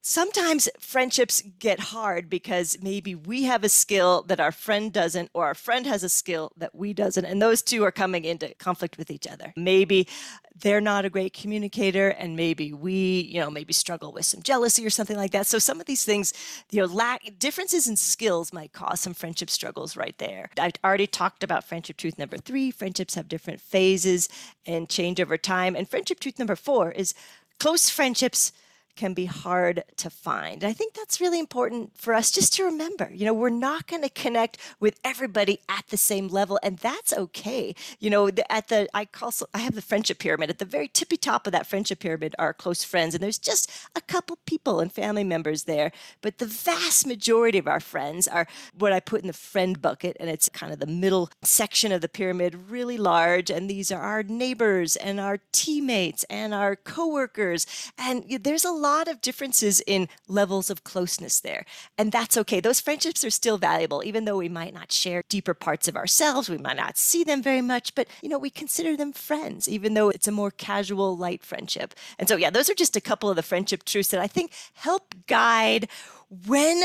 [0.00, 5.44] sometimes friendships get hard because maybe we have a skill that our friend doesn't or
[5.46, 8.96] our friend has a skill that we doesn't and those two are coming into conflict
[8.96, 9.52] with each other.
[9.56, 10.08] Maybe
[10.60, 14.86] they're not a great communicator and maybe we you know maybe struggle with some jealousy
[14.86, 15.46] or something like that.
[15.46, 16.32] So some of these things
[16.70, 20.50] you know lack differences in skills might cause some friendship struggles right there.
[20.58, 22.70] I've already talked about friendship truth number three.
[22.70, 24.28] Friendships have different phases
[24.64, 25.74] and change over time.
[25.74, 27.14] And friendship truth number four is
[27.58, 28.52] close friendships
[28.98, 30.64] can be hard to find.
[30.64, 33.08] I think that's really important for us just to remember.
[33.14, 37.12] You know, we're not going to connect with everybody at the same level, and that's
[37.12, 37.76] okay.
[38.00, 40.50] You know, at the I call I have the friendship pyramid.
[40.50, 43.70] At the very tippy top of that friendship pyramid are close friends, and there's just
[43.94, 45.92] a couple people and family members there.
[46.20, 50.16] But the vast majority of our friends are what I put in the friend bucket,
[50.18, 53.48] and it's kind of the middle section of the pyramid, really large.
[53.48, 57.64] And these are our neighbors and our teammates and our coworkers,
[57.96, 61.64] and there's a lot lot of differences in levels of closeness there.
[61.96, 62.60] And that's okay.
[62.60, 66.48] Those friendships are still valuable, even though we might not share deeper parts of ourselves.
[66.48, 69.94] We might not see them very much, but you know, we consider them friends, even
[69.94, 71.94] though it's a more casual, light friendship.
[72.18, 74.52] And so, yeah, those are just a couple of the friendship truths that I think
[74.74, 75.88] help guide
[76.46, 76.82] when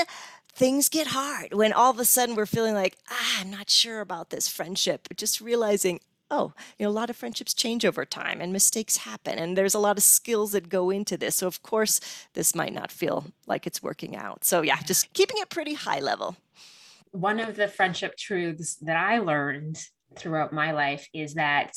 [0.56, 4.02] things get hard when all of a sudden we're feeling like ah, i'm not sure
[4.02, 6.00] about this friendship just realizing
[6.34, 9.38] oh, you know, a lot of friendships change over time and mistakes happen.
[9.38, 11.36] And there's a lot of skills that go into this.
[11.36, 12.00] So, of course,
[12.34, 14.44] this might not feel like it's working out.
[14.44, 16.36] So, yeah, just keeping it pretty high level.
[17.12, 19.78] One of the friendship truths that I learned
[20.16, 21.74] throughout my life is that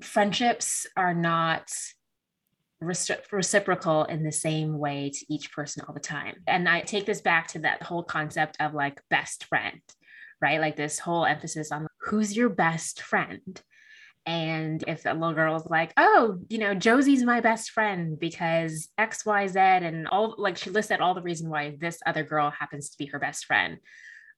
[0.00, 1.70] friendships are not
[2.80, 6.36] reciprocal in the same way to each person all the time.
[6.46, 9.82] And I take this back to that whole concept of like best friend,
[10.40, 10.58] right?
[10.58, 13.62] Like this whole emphasis on who's your best friend?
[14.26, 18.88] And if a little girl is like, oh, you know, Josie's my best friend because
[18.98, 22.50] X, Y, Z, and all like she listed all the reason why this other girl
[22.50, 23.78] happens to be her best friend.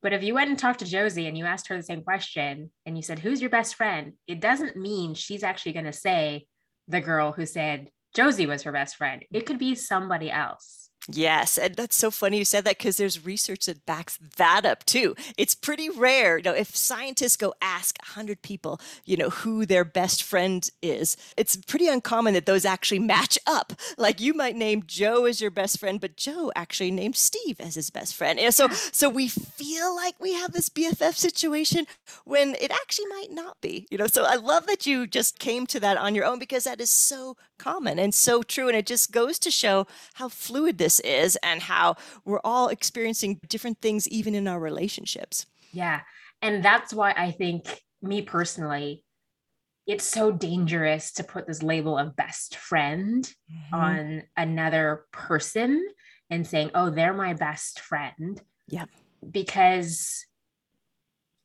[0.00, 2.70] But if you went and talked to Josie and you asked her the same question
[2.86, 4.14] and you said, Who's your best friend?
[4.26, 6.46] It doesn't mean she's actually going to say
[6.88, 9.24] the girl who said Josie was her best friend.
[9.32, 10.90] It could be somebody else.
[11.08, 14.84] Yes, and that's so funny you said that because there's research that backs that up
[14.84, 15.16] too.
[15.36, 19.84] It's pretty rare, you know, if scientists go ask 100 people, you know, who their
[19.84, 23.72] best friend is, it's pretty uncommon that those actually match up.
[23.98, 27.74] Like you might name Joe as your best friend, but Joe actually named Steve as
[27.74, 28.38] his best friend.
[28.54, 31.86] So so we feel like we have this BFF situation
[32.24, 33.88] when it actually might not be.
[33.90, 36.62] You know, so I love that you just came to that on your own because
[36.64, 40.78] that is so common and so true and it just goes to show how fluid
[40.78, 45.46] this this is and how we're all experiencing different things even in our relationships.
[45.72, 46.00] Yeah.
[46.40, 49.04] And that's why I think, me personally,
[49.86, 53.74] it's so dangerous to put this label of best friend mm-hmm.
[53.74, 55.86] on another person
[56.30, 58.40] and saying, oh, they're my best friend.
[58.68, 58.86] Yeah.
[59.28, 60.24] Because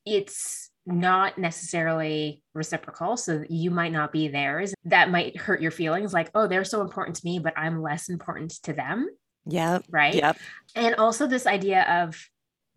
[0.06, 3.18] it's not necessarily reciprocal.
[3.18, 4.74] So you might not be theirs.
[4.86, 8.08] That might hurt your feelings like, oh, they're so important to me, but I'm less
[8.10, 9.10] important to them.
[9.48, 9.80] Yeah.
[9.90, 10.16] Right.
[10.16, 10.38] Yep.
[10.76, 12.22] And also this idea of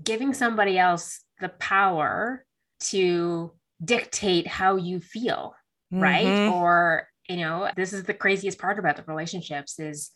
[0.03, 2.45] giving somebody else the power
[2.81, 3.53] to
[3.85, 5.55] dictate how you feel,
[5.93, 6.03] mm-hmm.
[6.03, 6.49] right?
[6.49, 10.11] Or, you know, this is the craziest part about the relationships is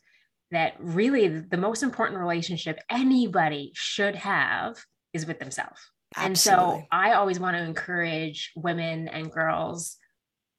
[0.50, 4.76] that really the most important relationship anybody should have
[5.12, 5.80] is with themselves.
[6.16, 6.26] Absolutely.
[6.26, 9.96] And so I always want to encourage women and girls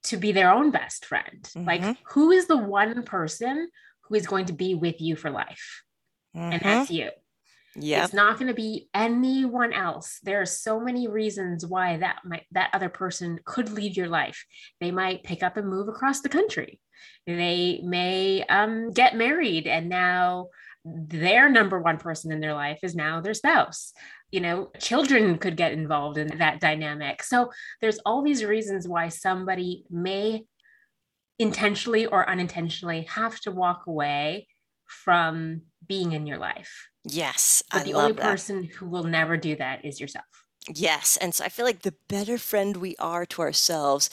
[0.03, 1.41] to be their own best friend.
[1.43, 1.65] Mm-hmm.
[1.65, 3.69] Like, who is the one person
[4.07, 5.83] who is going to be with you for life?
[6.35, 6.53] mm-hmm.
[6.53, 7.09] and that's you.
[7.77, 8.05] Yeah.
[8.05, 10.19] It's not going to be anyone else.
[10.23, 14.45] There are so many reasons why that might that other person could leave your life.
[14.79, 16.79] They might pick up and move across the country.
[17.27, 20.47] They may um, get married and now
[20.85, 23.91] their number one person in their life is now their spouse.
[24.31, 27.23] You know, children could get involved in that dynamic.
[27.23, 30.45] So there's all these reasons why somebody may
[31.39, 34.47] intentionally or unintentionally have to walk away
[34.85, 36.89] from being in your life.
[37.03, 37.63] Yes.
[37.71, 38.21] But I the only that.
[38.21, 40.25] person who will never do that is yourself.
[40.73, 41.17] Yes.
[41.17, 44.09] And so I feel like the better friend we are to ourselves,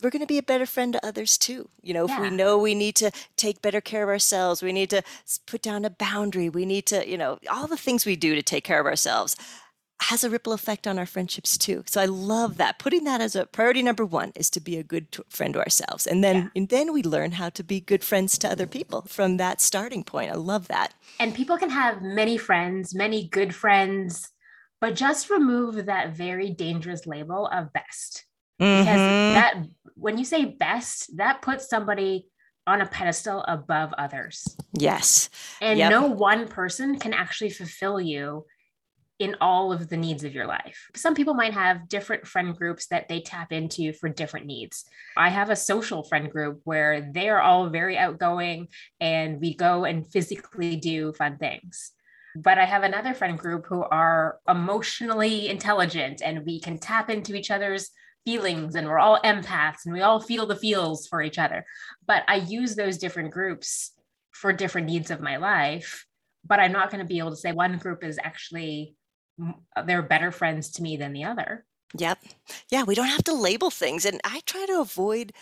[0.00, 1.70] we're going to be a better friend to others too.
[1.82, 4.90] You know, if we know we need to take better care of ourselves, we need
[4.90, 5.02] to
[5.46, 8.42] put down a boundary, we need to, you know, all the things we do to
[8.42, 9.34] take care of ourselves
[10.02, 11.82] has a ripple effect on our friendships too.
[11.86, 12.78] So I love that.
[12.78, 15.60] Putting that as a priority number 1 is to be a good t- friend to
[15.60, 16.06] ourselves.
[16.06, 19.36] And then and then we learn how to be good friends to other people from
[19.38, 20.30] that starting point.
[20.30, 20.94] I love that.
[21.18, 24.30] And people can have many friends, many good friends,
[24.80, 28.24] but just remove that very dangerous label of best.
[28.58, 29.34] Because Mhm.
[29.34, 29.54] that
[29.94, 32.28] when you say best, that puts somebody
[32.66, 34.56] on a pedestal above others.
[34.74, 35.30] Yes.
[35.60, 35.90] And Yep.
[35.90, 38.44] no one person can actually fulfill you
[39.18, 40.88] in all of the needs of your life.
[40.94, 44.84] Some people might have different friend groups that they tap into for different needs.
[45.16, 48.68] I have a social friend group where they are all very outgoing
[49.00, 51.92] and we go and physically do fun things.
[52.36, 57.34] But I have another friend group who are emotionally intelligent and we can tap into
[57.34, 57.90] each other's
[58.24, 61.64] feelings and we're all empaths and we all feel the feels for each other.
[62.06, 63.92] But I use those different groups
[64.30, 66.04] for different needs of my life.
[66.46, 68.94] But I'm not going to be able to say one group is actually
[69.40, 71.64] Uh, they're better friends to me than the other.
[71.96, 72.18] Yep.
[72.70, 74.04] Yeah, we don't have to label things.
[74.04, 75.32] And I try to avoid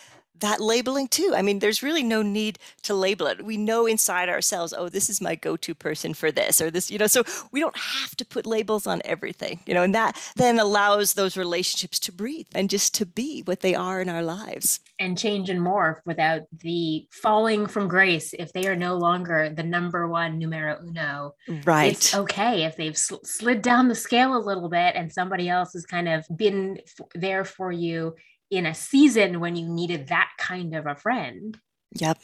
[0.41, 1.33] that labeling too.
[1.37, 3.45] I mean, there's really no need to label it.
[3.45, 6.91] We know inside ourselves, oh, this is my go to person for this or this,
[6.91, 7.23] you know, so
[7.53, 11.37] we don't have to put labels on everything, you know, and that then allows those
[11.37, 14.81] relationships to breathe and just to be what they are in our lives.
[14.99, 18.33] And change and morph without the falling from grace.
[18.39, 21.35] If they are no longer the number one numero uno,
[21.65, 21.93] Right.
[21.93, 25.73] it's okay if they've sl- slid down the scale a little bit and somebody else
[25.75, 28.15] has kind of been f- there for you
[28.51, 31.59] in a season when you needed that kind of a friend.
[31.95, 32.19] Yep.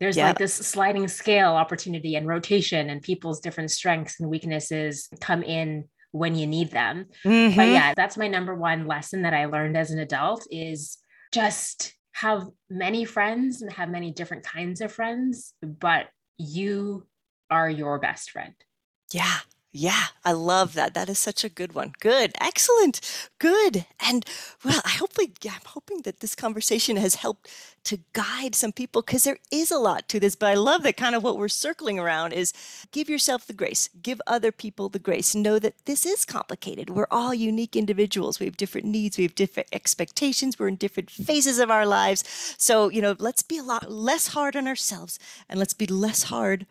[0.00, 0.28] There's Yeah.
[0.28, 5.88] like this sliding scale opportunity and rotation, and people's different strengths and weaknesses come in
[6.10, 7.06] when you need them.
[7.24, 7.72] But Mhm.
[7.72, 10.98] yeah, that's my number one lesson that I learned as an adult is
[11.32, 17.06] just have many friends and have many different kinds of friends, but you
[17.48, 18.54] are your best friend.
[19.12, 19.38] Yeah.
[19.74, 20.92] Yeah, I love that.
[20.92, 21.94] That is such a good one.
[21.98, 22.32] Good.
[22.38, 23.00] Excellent.
[23.38, 23.86] Good.
[24.00, 24.22] And
[24.62, 27.48] well, I hopefully yeah, I'm hoping that this conversation has helped
[27.84, 30.98] to guide some people because there is a lot to this, but I love that
[30.98, 32.52] kind of what we're circling around is
[32.92, 35.34] give yourself the grace, give other people the grace.
[35.34, 36.90] Know that this is complicated.
[36.90, 38.38] We're all unique individuals.
[38.38, 42.24] We have different needs, we have different expectations, we're in different phases of our lives.
[42.58, 45.18] So, you know, let's be a lot less hard on ourselves
[45.48, 46.66] and let's be less hard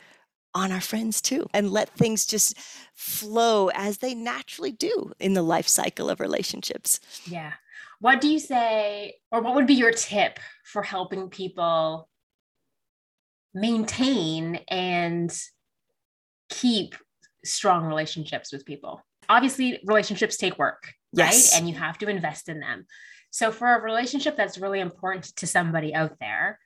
[0.53, 2.57] on our friends too and let things just
[2.93, 6.99] flow as they naturally do in the life cycle of relationships.
[7.25, 7.53] Yeah.
[7.99, 12.09] What do you say, or what would be your tip for helping people
[13.53, 15.31] maintain and
[16.49, 16.95] keep
[17.45, 19.05] strong relationships with people?
[19.29, 21.51] Obviously, relationships take work, Yes.
[21.51, 21.59] right?
[21.59, 22.85] And you have to invest in them.
[23.29, 26.59] So, for a relationship that's really important to somebody out there,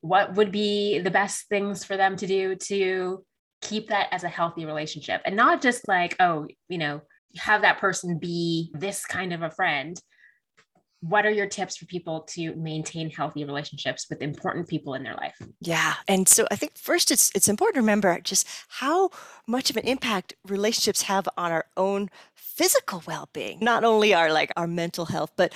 [0.00, 3.24] what would be the best things for them to do to
[3.62, 7.00] keep that as a healthy relationship and not just like, oh, you know,
[7.36, 10.00] have that person be this kind of a friend.
[11.00, 15.14] What are your tips for people to maintain healthy relationships with important people in their
[15.14, 15.36] life?
[15.60, 15.94] Yeah.
[16.08, 19.10] And so I think first it's it's important to remember just how
[19.46, 23.58] much of an impact relationships have on our own physical well-being.
[23.60, 25.52] Not only our like our mental health, but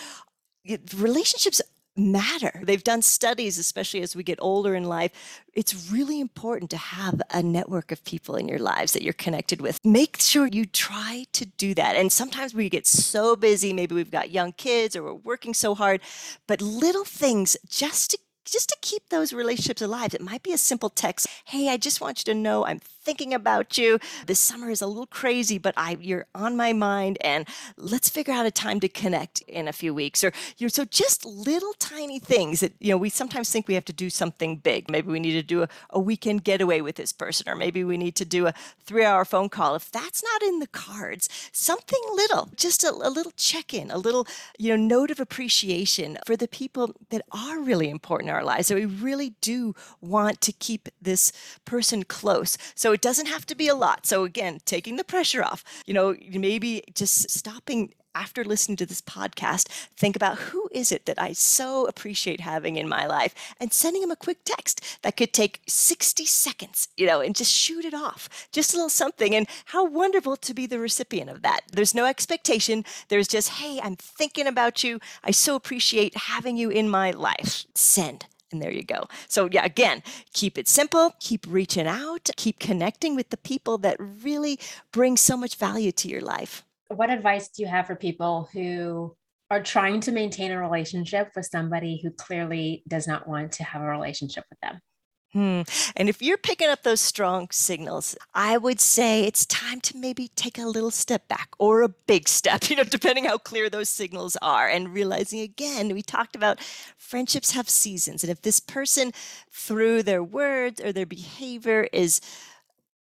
[0.94, 1.62] relationships
[2.00, 2.60] matter.
[2.62, 5.12] They've done studies, especially as we get older in life.
[5.52, 9.60] It's really important to have a network of people in your lives that you're connected
[9.60, 9.78] with.
[9.84, 11.96] Make sure you try to do that.
[11.96, 15.74] And sometimes we get so busy, maybe we've got young kids or we're working so
[15.74, 16.00] hard,
[16.46, 20.12] but little things just to just to keep those relationships alive.
[20.12, 21.28] It might be a simple text.
[21.44, 23.98] Hey, I just want you to know I'm thinking about you.
[24.26, 27.46] This summer is a little crazy, but I you're on my mind and
[27.76, 30.22] let's figure out a time to connect in a few weeks.
[30.22, 33.74] Or you know, so just little tiny things that you know, we sometimes think we
[33.74, 34.90] have to do something big.
[34.90, 37.96] Maybe we need to do a, a weekend getaway with this person, or maybe we
[37.96, 39.74] need to do a three-hour phone call.
[39.74, 44.26] If that's not in the cards, something little, just a, a little check-in, a little,
[44.58, 48.66] you know, note of appreciation for the people that are really important in our lives.
[48.68, 51.32] So we really do want to keep this
[51.64, 52.58] person close.
[52.74, 54.04] So it doesn't have to be a lot.
[54.04, 59.00] So again, taking the pressure off, you know, maybe just stopping after listening to this
[59.00, 63.72] podcast, think about who is it that I so appreciate having in my life and
[63.72, 67.86] sending them a quick text that could take 60 seconds, you know, and just shoot
[67.86, 68.28] it off.
[68.52, 69.34] Just a little something.
[69.34, 71.60] And how wonderful to be the recipient of that.
[71.72, 72.84] There's no expectation.
[73.08, 75.00] There's just, hey, I'm thinking about you.
[75.24, 77.64] I so appreciate having you in my life.
[77.74, 78.26] Send.
[78.52, 79.04] And there you go.
[79.28, 83.96] So, yeah, again, keep it simple, keep reaching out, keep connecting with the people that
[83.98, 84.58] really
[84.92, 86.64] bring so much value to your life.
[86.88, 89.16] What advice do you have for people who
[89.50, 93.82] are trying to maintain a relationship with somebody who clearly does not want to have
[93.82, 94.80] a relationship with them?
[95.32, 95.62] Hmm.
[95.94, 100.26] And if you're picking up those strong signals, I would say it's time to maybe
[100.34, 103.88] take a little step back or a big step, you know, depending how clear those
[103.88, 104.68] signals are.
[104.68, 106.60] And realizing again, we talked about
[106.98, 108.24] friendships have seasons.
[108.24, 109.12] And if this person,
[109.52, 112.20] through their words or their behavior, is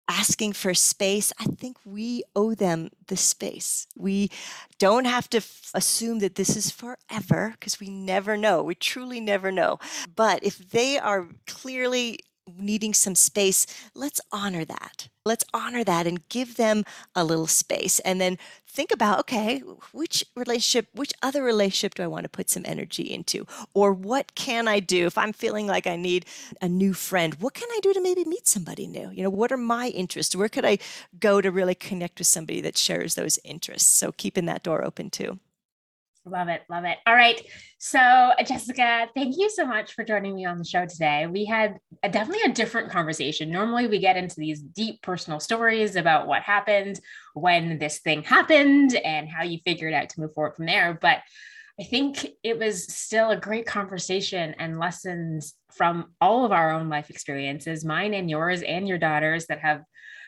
[0.09, 3.87] asking for space, I think we owe them the space.
[3.95, 4.31] We
[4.79, 8.63] don't have to f- assume that this is forever because we never know.
[8.63, 9.79] We truly never know.
[10.15, 12.19] But if they are clearly
[12.57, 15.09] needing some space, let's honor that.
[15.25, 16.85] Let's honor that and give them
[17.15, 17.99] a little space.
[17.99, 19.59] And then think about okay,
[19.91, 23.45] which relationship, which other relationship do I want to put some energy into?
[23.73, 26.25] Or what can I do if I'm feeling like I need
[26.61, 27.35] a new friend?
[27.35, 29.11] What can I do to maybe meet somebody new?
[29.11, 30.35] You know, what are my interests?
[30.35, 30.79] Where could I
[31.19, 33.93] go to really connect with somebody that shares those interests?
[33.93, 35.39] So keeping that door open too.
[36.29, 36.61] Love it.
[36.69, 36.97] Love it.
[37.05, 37.41] All right.
[37.77, 41.27] So, Jessica, thank you so much for joining me on the show today.
[41.27, 43.49] We had a, definitely a different conversation.
[43.51, 46.99] Normally, we get into these deep personal stories about what happened
[47.33, 50.97] when this thing happened and how you figured out to move forward from there.
[51.01, 51.19] But
[51.79, 56.89] I think it was still a great conversation and lessons from all of our own
[56.89, 59.83] life experiences, mine and yours and your daughter's, that have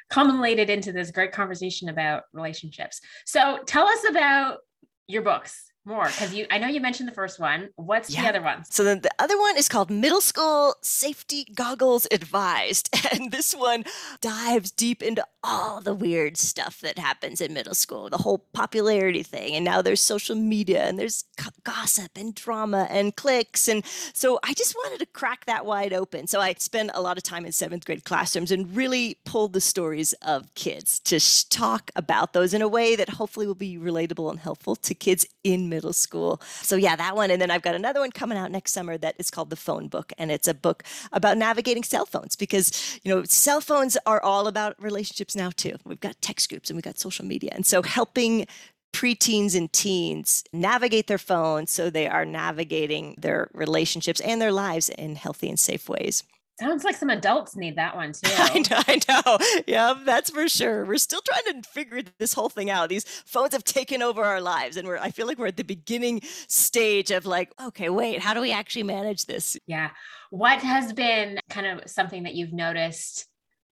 [0.09, 3.01] culminated into this great conversation about relationships.
[3.25, 4.59] So, tell us about
[5.07, 7.69] your books more because you i know you mentioned the first one.
[7.75, 8.23] What's yeah.
[8.23, 12.89] the other one so then the other one is called middle school safety goggles advised.
[13.11, 13.83] And this one
[14.21, 19.21] dives deep into all the weird stuff that happens in middle school the whole popularity
[19.23, 19.53] thing.
[19.53, 21.25] And now there's social media and there's
[21.63, 26.27] gossip and drama and clicks and so i just wanted to crack that wide open.
[26.27, 29.61] So i spent a lot of time in seventh grade classrooms and really pulled the
[29.61, 33.77] stories of kids to sh- talk about those in a way that hopefully will be
[33.77, 36.39] relatable and helpful to kids in middle school.
[36.61, 37.31] So yeah, that one.
[37.31, 39.87] And then I've got another one coming out next summer that is called The Phone
[39.87, 40.13] Book.
[40.19, 44.45] And it's a book about navigating cell phones because, you know, cell phones are all
[44.47, 45.75] about relationships now too.
[45.83, 47.51] We've got text groups and we've got social media.
[47.55, 48.45] And so helping
[48.93, 54.89] preteens and teens navigate their phones so they are navigating their relationships and their lives
[54.89, 56.23] in healthy and safe ways.
[56.61, 58.29] Sounds like some adults need that one too.
[58.31, 59.63] I know, I know.
[59.65, 60.85] Yeah, that's for sure.
[60.85, 62.89] We're still trying to figure this whole thing out.
[62.89, 65.63] These phones have taken over our lives, and we're I feel like we're at the
[65.63, 69.57] beginning stage of like, okay, wait, how do we actually manage this?
[69.65, 69.89] Yeah.
[70.29, 73.27] What has been kind of something that you've noticed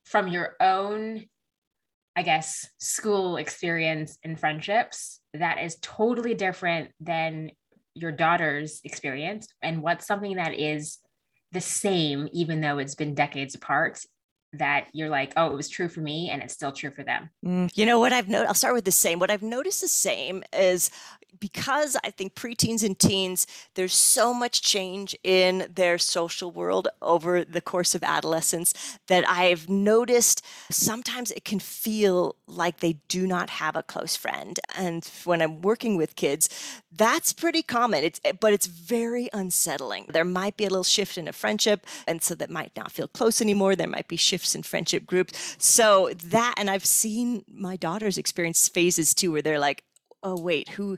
[0.05, 1.25] from your own,
[2.15, 7.51] I guess, school experience and friendships that is totally different than
[7.93, 9.47] your daughter's experience?
[9.61, 10.97] And what's something that is
[11.51, 13.99] the same, even though it's been decades apart,
[14.53, 17.29] that you're like, oh, it was true for me and it's still true for them?
[17.45, 18.47] Mm, you know what I've noticed?
[18.47, 19.19] I'll start with the same.
[19.19, 20.89] What I've noticed the same is
[21.39, 27.43] because I think preteens and teens, there's so much change in their social world over
[27.43, 28.73] the course of adolescence
[29.07, 34.59] that I've noticed sometimes it can feel like they do not have a close friend.
[34.75, 36.49] And when I'm working with kids,
[36.91, 38.03] that's pretty common.
[38.03, 40.07] It's but it's very unsettling.
[40.09, 43.07] There might be a little shift in a friendship, and so that might not feel
[43.07, 43.75] close anymore.
[43.75, 45.55] There might be shifts in friendship groups.
[45.57, 49.83] So that, and I've seen my daughters experience phases too, where they're like,
[50.23, 50.97] oh wait, who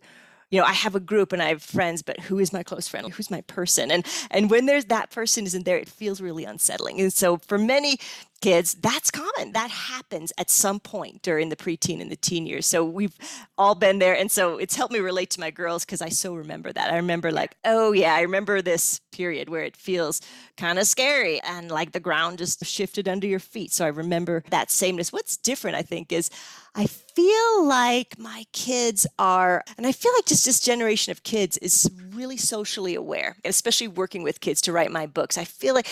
[0.52, 2.88] you know, I have a group and I have friends, but who is my close
[2.88, 3.12] friend?
[3.12, 3.90] Who's my person?
[3.90, 7.00] And and when there's that person isn't there, it feels really unsettling.
[7.00, 8.00] And so for many
[8.42, 9.54] kids, that's common.
[9.54, 12.66] That happens at some point during the preteen and the teen years.
[12.66, 13.16] So we've
[13.58, 14.16] all been there.
[14.16, 16.92] And so it's helped me relate to my girls because I so remember that.
[16.92, 20.22] I remember, like, oh, yeah, I remember this period where it feels
[20.58, 23.72] kind of scary and like the ground just shifted under your feet.
[23.72, 25.14] So I remember that sameness.
[25.14, 26.30] What's different, I think, is
[26.74, 31.58] I feel like my kids are, and I feel like just this generation of kids
[31.58, 35.38] is really socially aware, especially working with kids to write my books.
[35.38, 35.88] I feel like,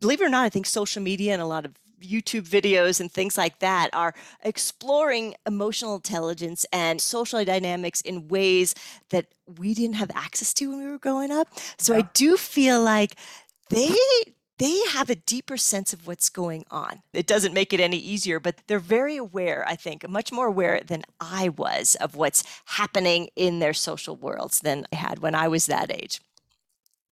[0.00, 1.72] believe it or not, I think social media and a lot of
[2.02, 8.74] YouTube videos and things like that are exploring emotional intelligence and social dynamics in ways
[9.10, 9.26] that
[9.58, 11.48] we didn't have access to when we were growing up.
[11.78, 12.00] So yeah.
[12.00, 13.16] I do feel like
[13.70, 13.94] they
[14.58, 17.02] they have a deeper sense of what's going on.
[17.12, 20.80] It doesn't make it any easier, but they're very aware, I think, much more aware
[20.80, 25.48] than I was of what's happening in their social worlds than I had when I
[25.48, 26.22] was that age.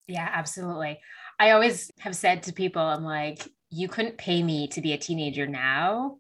[0.08, 1.00] Yeah, absolutely.
[1.44, 4.98] I always have said to people, I'm like, you couldn't pay me to be a
[4.98, 6.20] teenager now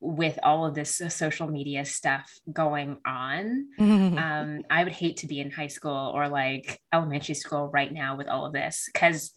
[0.00, 3.68] with all of this social media stuff going on.
[3.80, 8.18] um, I would hate to be in high school or like elementary school right now
[8.18, 9.32] with all of this because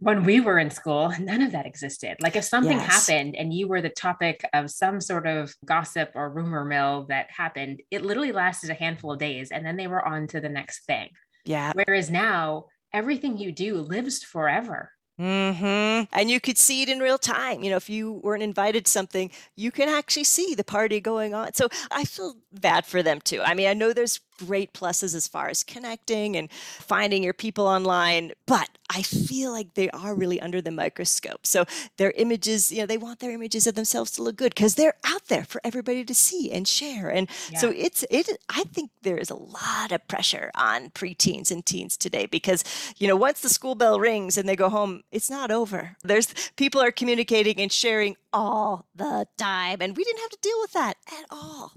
[0.00, 2.16] when we were in school, none of that existed.
[2.18, 3.06] Like if something Yes.
[3.06, 7.30] happened and you were the topic of some sort of gossip or rumor mill that
[7.30, 10.48] happened, it literally lasted a handful of days and then they were on to the
[10.48, 11.10] next thing.
[11.44, 11.72] Yeah.
[11.76, 12.64] Whereas now,
[12.96, 14.92] everything you do lives forever.
[15.18, 17.62] hmm And you could see it in real time.
[17.62, 21.32] You know, if you weren't invited to something, you can actually see the party going
[21.34, 21.54] on.
[21.54, 23.40] So I feel bad for them too.
[23.42, 27.66] I mean, I know there's great pluses as far as connecting and finding your people
[27.66, 31.46] online, but I feel like they are really under the microscope.
[31.46, 31.64] So
[31.96, 34.94] their images, you know, they want their images of themselves to look good because they're
[35.04, 37.10] out there for everybody to see and share.
[37.10, 41.64] And so it's it I think there is a lot of pressure on preteens and
[41.64, 42.62] teens today because,
[42.96, 45.96] you know, once the school bell rings and they go home, it's not over.
[46.04, 49.78] There's people are communicating and sharing all the time.
[49.80, 51.72] And we didn't have to deal with that at all.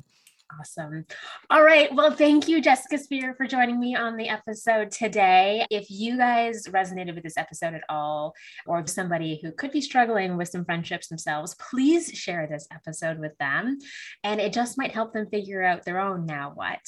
[0.57, 1.05] Awesome.
[1.51, 1.93] All right.
[1.93, 5.63] Well, thank you, Jessica Speer, for joining me on the episode today.
[5.69, 8.33] If you guys resonated with this episode at all,
[8.65, 13.37] or somebody who could be struggling with some friendships themselves, please share this episode with
[13.37, 13.77] them.
[14.23, 16.79] And it just might help them figure out their own now what.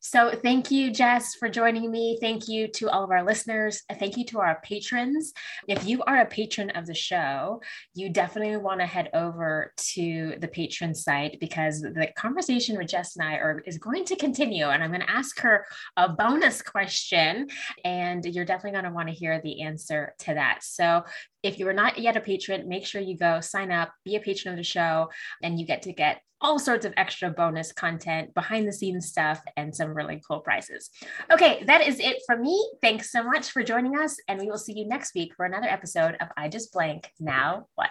[0.00, 2.18] So thank you, Jess, for joining me.
[2.20, 3.82] Thank you to all of our listeners.
[3.96, 5.32] Thank you to our patrons.
[5.68, 7.62] If you are a patron of the show,
[7.94, 13.03] you definitely want to head over to the patron site because the conversation with Jess
[13.16, 14.66] and I are is going to continue.
[14.66, 15.64] And I'm going to ask her
[15.96, 17.48] a bonus question,
[17.84, 20.60] and you're definitely going to want to hear the answer to that.
[20.62, 21.04] So
[21.42, 24.20] if you are not yet a patron, make sure you go sign up, be a
[24.20, 25.10] patron of the show,
[25.42, 29.40] and you get to get all sorts of extra bonus content, behind the scenes stuff,
[29.56, 30.90] and some really cool prizes.
[31.32, 32.70] Okay, that is it from me.
[32.82, 35.68] Thanks so much for joining us, and we will see you next week for another
[35.68, 37.10] episode of I Just Blank.
[37.18, 37.90] Now what?